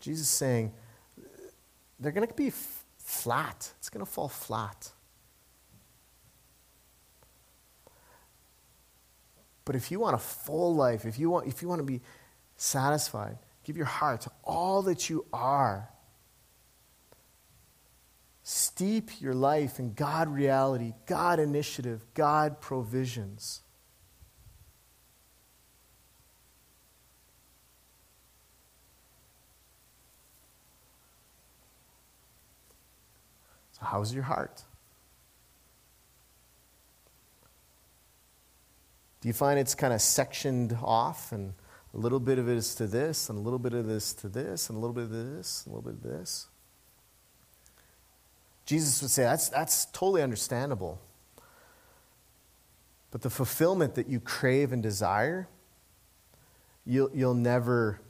Jesus 0.00 0.26
is 0.26 0.28
saying 0.28 0.72
they're 1.98 2.12
going 2.12 2.26
to 2.26 2.34
be 2.34 2.48
f- 2.48 2.84
flat. 2.98 3.72
It's 3.78 3.88
going 3.88 4.04
to 4.04 4.10
fall 4.10 4.28
flat. 4.28 4.90
But 9.64 9.76
if 9.76 9.90
you 9.90 10.00
want 10.00 10.14
a 10.16 10.18
full 10.18 10.74
life, 10.74 11.04
if 11.04 11.18
you 11.18 11.30
want, 11.30 11.46
if 11.46 11.62
you 11.62 11.68
want 11.68 11.78
to 11.78 11.84
be 11.84 12.00
satisfied, 12.56 13.38
give 13.62 13.76
your 13.76 13.86
heart 13.86 14.22
to 14.22 14.30
all 14.42 14.82
that 14.82 15.08
you 15.08 15.24
are 15.32 15.88
Steep 18.52 19.20
your 19.20 19.32
life 19.32 19.78
in 19.78 19.94
God 19.94 20.26
reality, 20.26 20.94
God 21.06 21.38
initiative, 21.38 22.04
God 22.14 22.60
provisions. 22.60 23.60
So, 33.70 33.82
how's 33.84 34.12
your 34.12 34.24
heart? 34.24 34.64
Do 39.20 39.28
you 39.28 39.32
find 39.32 39.60
it's 39.60 39.76
kind 39.76 39.94
of 39.94 40.00
sectioned 40.00 40.76
off 40.82 41.30
and 41.30 41.54
a 41.94 41.98
little 41.98 42.18
bit 42.18 42.40
of 42.40 42.48
it 42.48 42.56
is 42.56 42.74
to 42.74 42.88
this, 42.88 43.28
and 43.30 43.38
a 43.38 43.42
little 43.42 43.60
bit 43.60 43.74
of 43.74 43.86
this 43.86 44.12
to 44.14 44.28
this, 44.28 44.68
and 44.68 44.76
a 44.76 44.80
little 44.80 44.94
bit 44.94 45.04
of 45.04 45.10
this, 45.10 45.62
and 45.64 45.72
a 45.72 45.76
little 45.76 45.92
bit 45.92 46.04
of 46.04 46.18
this? 46.18 46.48
Jesus 48.70 49.02
would 49.02 49.10
say, 49.10 49.24
that's, 49.24 49.48
that's 49.48 49.86
totally 49.86 50.22
understandable. 50.22 51.00
But 53.10 53.20
the 53.20 53.28
fulfillment 53.28 53.96
that 53.96 54.06
you 54.06 54.20
crave 54.20 54.72
and 54.72 54.80
desire, 54.80 55.48
you'll, 56.86 57.10
you'll, 57.12 57.34
never, 57.34 58.00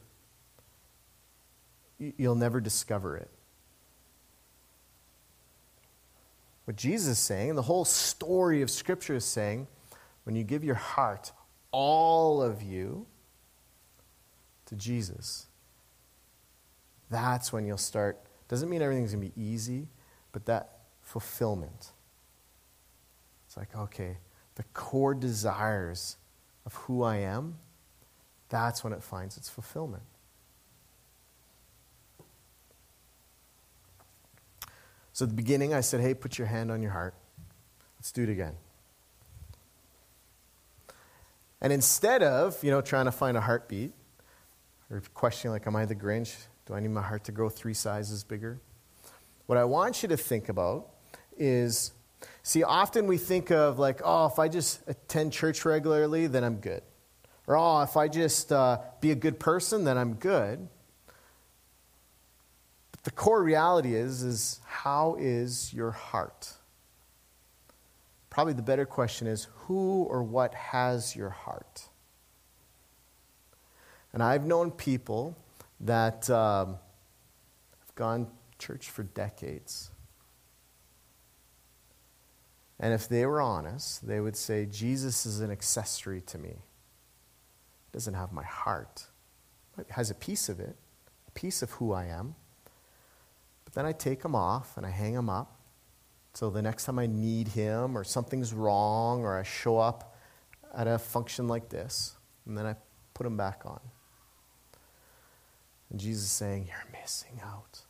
you'll 1.98 2.34
never 2.34 2.60
discover 2.60 3.16
it. 3.16 3.30
What 6.66 6.76
Jesus 6.76 7.12
is 7.12 7.18
saying, 7.18 7.48
and 7.48 7.58
the 7.58 7.62
whole 7.62 7.86
story 7.86 8.60
of 8.60 8.70
Scripture 8.70 9.14
is 9.14 9.24
saying, 9.24 9.66
when 10.24 10.36
you 10.36 10.44
give 10.44 10.62
your 10.62 10.74
heart, 10.74 11.32
all 11.72 12.42
of 12.42 12.62
you, 12.62 13.06
to 14.66 14.74
Jesus, 14.74 15.46
that's 17.08 17.50
when 17.50 17.64
you'll 17.64 17.78
start. 17.78 18.18
Doesn't 18.48 18.68
mean 18.68 18.82
everything's 18.82 19.14
going 19.14 19.24
to 19.26 19.34
be 19.34 19.42
easy 19.42 19.88
but 20.32 20.46
that 20.46 20.78
fulfillment. 21.00 21.92
It's 23.46 23.56
like, 23.56 23.76
okay, 23.76 24.18
the 24.54 24.62
core 24.74 25.14
desires 25.14 26.16
of 26.64 26.74
who 26.74 27.02
I 27.02 27.16
am, 27.16 27.58
that's 28.48 28.84
when 28.84 28.92
it 28.92 29.02
finds 29.02 29.36
its 29.36 29.48
fulfillment. 29.48 30.02
So 35.12 35.24
at 35.24 35.30
the 35.30 35.34
beginning, 35.34 35.74
I 35.74 35.80
said, 35.80 36.00
hey, 36.00 36.14
put 36.14 36.38
your 36.38 36.46
hand 36.46 36.70
on 36.70 36.80
your 36.80 36.92
heart. 36.92 37.14
Let's 37.98 38.12
do 38.12 38.22
it 38.22 38.28
again. 38.28 38.54
And 41.60 41.72
instead 41.72 42.22
of, 42.22 42.62
you 42.64 42.70
know, 42.70 42.80
trying 42.80 43.04
to 43.04 43.12
find 43.12 43.36
a 43.36 43.40
heartbeat 43.40 43.92
or 44.90 45.02
questioning, 45.12 45.52
like, 45.52 45.66
am 45.66 45.76
I 45.76 45.84
the 45.84 45.94
Grinch? 45.94 46.36
Do 46.64 46.74
I 46.74 46.80
need 46.80 46.88
my 46.88 47.02
heart 47.02 47.24
to 47.24 47.32
grow 47.32 47.48
three 47.48 47.74
sizes 47.74 48.24
bigger? 48.24 48.60
What 49.50 49.58
I 49.58 49.64
want 49.64 50.04
you 50.04 50.08
to 50.10 50.16
think 50.16 50.48
about 50.48 50.90
is 51.36 51.90
see, 52.44 52.62
often 52.62 53.08
we 53.08 53.18
think 53.18 53.50
of 53.50 53.80
like, 53.80 54.00
oh, 54.04 54.26
if 54.26 54.38
I 54.38 54.46
just 54.46 54.80
attend 54.86 55.32
church 55.32 55.64
regularly, 55.64 56.28
then 56.28 56.44
I'm 56.44 56.58
good. 56.58 56.82
Or, 57.48 57.56
oh, 57.56 57.82
if 57.82 57.96
I 57.96 58.06
just 58.06 58.52
uh, 58.52 58.78
be 59.00 59.10
a 59.10 59.16
good 59.16 59.40
person, 59.40 59.82
then 59.82 59.98
I'm 59.98 60.14
good. 60.14 60.68
But 62.92 63.02
the 63.02 63.10
core 63.10 63.42
reality 63.42 63.96
is, 63.96 64.22
is 64.22 64.60
how 64.64 65.16
is 65.18 65.74
your 65.74 65.90
heart? 65.90 66.52
Probably 68.30 68.52
the 68.52 68.62
better 68.62 68.86
question 68.86 69.26
is 69.26 69.48
who 69.66 70.04
or 70.04 70.22
what 70.22 70.54
has 70.54 71.16
your 71.16 71.30
heart? 71.30 71.88
And 74.12 74.22
I've 74.22 74.46
known 74.46 74.70
people 74.70 75.36
that 75.80 76.30
um, 76.30 76.78
have 77.80 77.94
gone 77.96 78.28
church 78.60 78.88
for 78.88 79.02
decades. 79.02 79.90
And 82.78 82.94
if 82.94 83.08
they 83.08 83.26
were 83.26 83.40
honest, 83.40 84.06
they 84.06 84.20
would 84.20 84.36
say, 84.36 84.66
Jesus 84.66 85.26
is 85.26 85.40
an 85.40 85.50
accessory 85.50 86.20
to 86.22 86.38
me. 86.38 86.50
It 86.50 87.92
doesn't 87.92 88.14
have 88.14 88.32
my 88.32 88.44
heart. 88.44 89.06
It 89.78 89.90
has 89.90 90.10
a 90.10 90.14
piece 90.14 90.48
of 90.48 90.60
it, 90.60 90.76
a 91.26 91.30
piece 91.32 91.62
of 91.62 91.72
who 91.72 91.92
I 91.92 92.06
am. 92.06 92.36
But 93.64 93.74
then 93.74 93.84
I 93.84 93.92
take 93.92 94.24
him 94.24 94.34
off 94.34 94.76
and 94.76 94.86
I 94.86 94.90
hang 94.90 95.14
him 95.14 95.28
up. 95.28 95.56
So 96.32 96.48
the 96.48 96.62
next 96.62 96.84
time 96.84 96.98
I 96.98 97.06
need 97.06 97.48
him 97.48 97.98
or 97.98 98.04
something's 98.04 98.54
wrong 98.54 99.24
or 99.24 99.38
I 99.38 99.42
show 99.42 99.78
up 99.78 100.16
at 100.74 100.86
a 100.86 100.98
function 100.98 101.48
like 101.48 101.68
this, 101.68 102.16
and 102.46 102.56
then 102.56 102.64
I 102.66 102.76
put 103.14 103.26
him 103.26 103.36
back 103.36 103.62
on. 103.64 103.80
And 105.90 105.98
Jesus 105.98 106.24
is 106.24 106.30
saying, 106.30 106.68
You're 106.68 107.00
missing 107.00 107.40
out. 107.44 107.80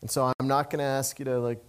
And 0.00 0.10
so 0.10 0.32
I'm 0.38 0.48
not 0.48 0.70
going 0.70 0.78
to 0.78 0.84
ask 0.84 1.18
you 1.18 1.24
to 1.24 1.38
like 1.38 1.62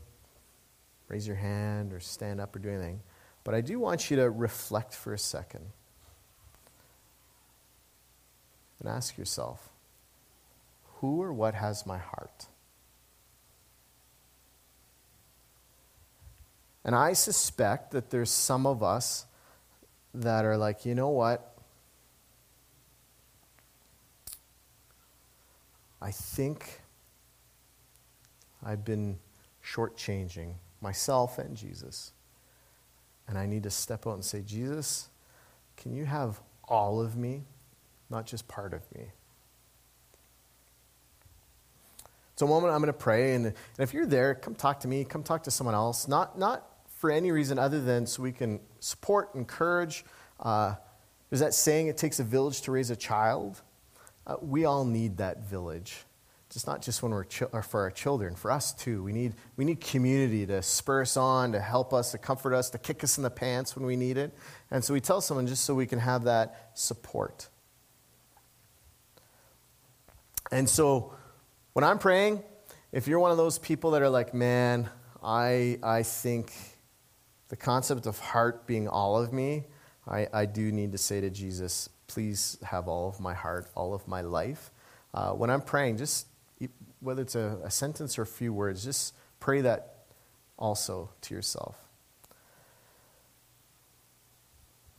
raise 1.08 1.28
your 1.28 1.36
hand 1.36 1.94
or 1.94 2.00
stand 2.00 2.40
up 2.40 2.56
or 2.56 2.60
do 2.60 2.70
anything, 2.70 3.02
but 3.44 3.56
I 3.56 3.62
do 3.62 3.80
want 3.80 4.12
you 4.12 4.18
to 4.18 4.30
reflect 4.30 4.94
for 4.94 5.14
a 5.14 5.18
second 5.18 5.66
and 8.80 8.90
ask 8.90 9.18
yourself 9.18 9.70
who 11.00 11.22
or 11.22 11.34
what 11.34 11.56
has 11.56 11.86
my 11.86 11.98
heart? 11.98 12.48
And 16.84 16.96
I 16.96 17.14
suspect 17.14 17.92
that 17.92 18.10
there's 18.10 18.32
some 18.32 18.66
of 18.66 18.84
us 18.84 19.26
that 20.14 20.46
are 20.46 20.58
like, 20.58 20.86
you 20.86 20.96
know 20.96 21.10
what? 21.10 21.56
I 26.02 26.12
think 26.12 26.82
I've 28.64 28.84
been 28.84 29.18
shortchanging 29.64 30.54
myself 30.82 31.38
and 31.38 31.56
Jesus. 31.56 32.14
And 33.28 33.38
I 33.38 33.46
need 33.46 33.64
to 33.64 33.70
step 33.70 34.08
out 34.08 34.14
and 34.14 34.26
say, 34.26 34.42
Jesus, 34.42 35.10
can 35.78 35.94
you 35.94 36.06
have 36.06 36.42
all 36.68 37.00
of 37.00 37.16
me, 37.16 37.44
not 38.10 38.26
just 38.26 38.48
part 38.48 38.74
of 38.74 38.82
me? 38.96 39.12
So, 42.36 42.46
a 42.46 42.50
moment 42.50 42.74
I'm 42.74 42.80
going 42.80 42.88
to 42.88 42.94
pray, 42.94 43.36
and, 43.36 43.48
and 43.48 43.56
if 43.80 43.94
you're 43.94 44.06
there, 44.06 44.34
come 44.34 44.56
talk 44.56 44.80
to 44.82 44.88
me, 44.88 45.04
come 45.04 45.24
talk 45.24 45.44
to 45.44 45.52
someone 45.52 45.76
else. 45.76 46.08
Not, 46.08 46.40
not 46.40 46.66
for 46.88 47.12
any 47.12 47.32
reason 47.32 47.60
other 47.60 47.82
than 47.82 48.06
so 48.06 48.24
we 48.24 48.32
can 48.32 48.62
support, 48.80 49.36
encourage. 49.36 50.06
Uh, 50.40 50.76
there's 51.30 51.42
that 51.42 51.54
saying, 51.54 51.88
it 51.88 51.98
takes 51.98 52.20
a 52.20 52.24
village 52.24 52.62
to 52.62 52.72
raise 52.72 52.90
a 52.90 52.96
child. 52.96 53.62
Uh, 54.26 54.38
we 54.42 54.66
all 54.66 54.86
need 54.86 55.18
that 55.18 55.44
village 55.44 56.06
just 56.52 56.66
not 56.66 56.82
just 56.82 57.04
when 57.04 57.12
we're 57.12 57.26
ch- 57.26 57.44
or 57.52 57.62
for 57.62 57.82
our 57.82 57.92
children, 57.92 58.36
for 58.36 58.52
us 58.52 58.74
too. 58.74 59.04
We 59.04 59.14
need, 59.14 59.34
we 59.56 59.66
need 59.66 59.82
community 59.82 60.46
to 60.48 60.62
spur 60.64 61.04
us 61.04 61.16
on, 61.16 61.52
to 61.52 61.60
help 61.60 61.94
us, 61.94 62.12
to 62.12 62.18
comfort 62.18 62.54
us, 62.54 62.72
to 62.72 62.80
kick 62.80 63.04
us 63.04 63.18
in 63.18 63.24
the 63.24 63.30
pants 63.30 63.76
when 63.76 63.86
we 63.86 63.96
need 63.96 64.18
it. 64.18 64.34
And 64.72 64.84
so 64.84 64.94
we 64.94 65.02
tell 65.02 65.22
someone 65.22 65.46
just 65.46 65.64
so 65.64 65.76
we 65.76 65.86
can 65.86 66.00
have 66.00 66.24
that 66.24 66.72
support. 66.74 67.48
And 70.52 70.68
so 70.68 71.14
when 71.74 71.84
I'm 71.84 72.00
praying, 72.00 72.44
if 72.92 73.08
you're 73.08 73.20
one 73.20 73.30
of 73.30 73.38
those 73.38 73.60
people 73.60 73.92
that 73.92 74.02
are 74.02 74.10
like, 74.10 74.34
man, 74.34 74.90
I, 75.22 75.78
I 75.84 76.02
think 76.02 76.52
the 77.50 77.56
concept 77.56 78.08
of 78.08 78.18
heart 78.18 78.66
being 78.66 78.88
all 78.88 79.22
of 79.22 79.32
me, 79.32 79.66
I, 80.08 80.28
I 80.34 80.46
do 80.48 80.72
need 80.72 80.94
to 80.94 80.98
say 80.98 81.22
to 81.22 81.30
Jesus, 81.30 81.90
please 82.08 82.58
have 82.64 82.88
all 82.88 83.08
of 83.10 83.20
my 83.20 83.36
heart, 83.36 83.68
all 83.76 83.94
of 83.94 84.08
my 84.08 84.22
life. 84.22 84.72
Uh, 85.14 85.32
when 85.34 85.52
I'm 85.52 85.62
praying, 85.62 85.98
just 85.98 86.26
whether 87.00 87.22
it's 87.22 87.36
a, 87.36 87.60
a 87.64 87.72
sentence 87.72 88.18
or 88.18 88.24
a 88.24 88.28
few 88.28 88.54
words, 88.54 88.84
just 88.84 89.14
pray 89.40 89.62
that 89.62 90.06
also 90.58 91.10
to 91.22 91.34
yourself. 91.34 91.76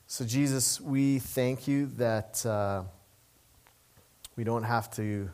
So, 0.06 0.24
Jesus, 0.24 0.80
we 0.80 1.20
thank 1.20 1.68
you 1.68 1.86
that 1.98 2.44
uh, 2.44 2.82
we 4.36 4.42
don't 4.42 4.64
have 4.64 4.90
to 4.96 5.30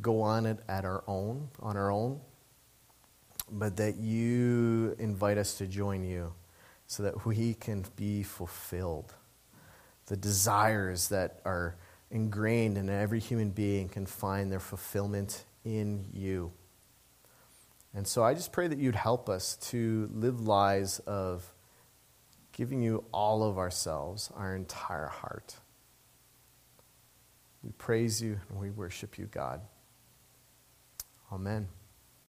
go 0.00 0.22
on 0.22 0.46
it 0.46 0.58
at 0.68 0.84
our 0.84 1.04
own, 1.06 1.48
on 1.60 1.76
our 1.76 1.90
own, 1.90 2.20
but 3.50 3.76
that 3.76 3.96
you 3.96 4.96
invite 4.98 5.38
us 5.38 5.58
to 5.58 5.66
join 5.66 6.04
you 6.04 6.32
so 6.86 7.02
that 7.02 7.26
we 7.26 7.54
can 7.54 7.84
be 7.96 8.22
fulfilled. 8.22 9.12
The 10.06 10.16
desires 10.16 11.08
that 11.08 11.40
are 11.44 11.76
ingrained 12.10 12.78
in 12.78 12.88
every 12.88 13.20
human 13.20 13.50
being 13.50 13.88
can 13.88 14.06
find 14.06 14.50
their 14.50 14.60
fulfillment 14.60 15.44
in 15.64 16.06
you. 16.12 16.52
And 17.94 18.06
so 18.06 18.22
I 18.22 18.34
just 18.34 18.52
pray 18.52 18.68
that 18.68 18.78
you'd 18.78 18.94
help 18.94 19.28
us 19.28 19.56
to 19.70 20.08
live 20.12 20.40
lives 20.40 20.98
of 21.00 21.52
giving 22.52 22.82
you 22.82 23.04
all 23.12 23.42
of 23.42 23.58
ourselves, 23.58 24.30
our 24.36 24.54
entire 24.54 25.08
heart. 25.08 25.56
We 27.62 27.70
praise 27.72 28.22
you 28.22 28.40
and 28.48 28.60
we 28.60 28.70
worship 28.70 29.18
you, 29.18 29.26
God. 29.26 29.60
Amen. 31.32 31.68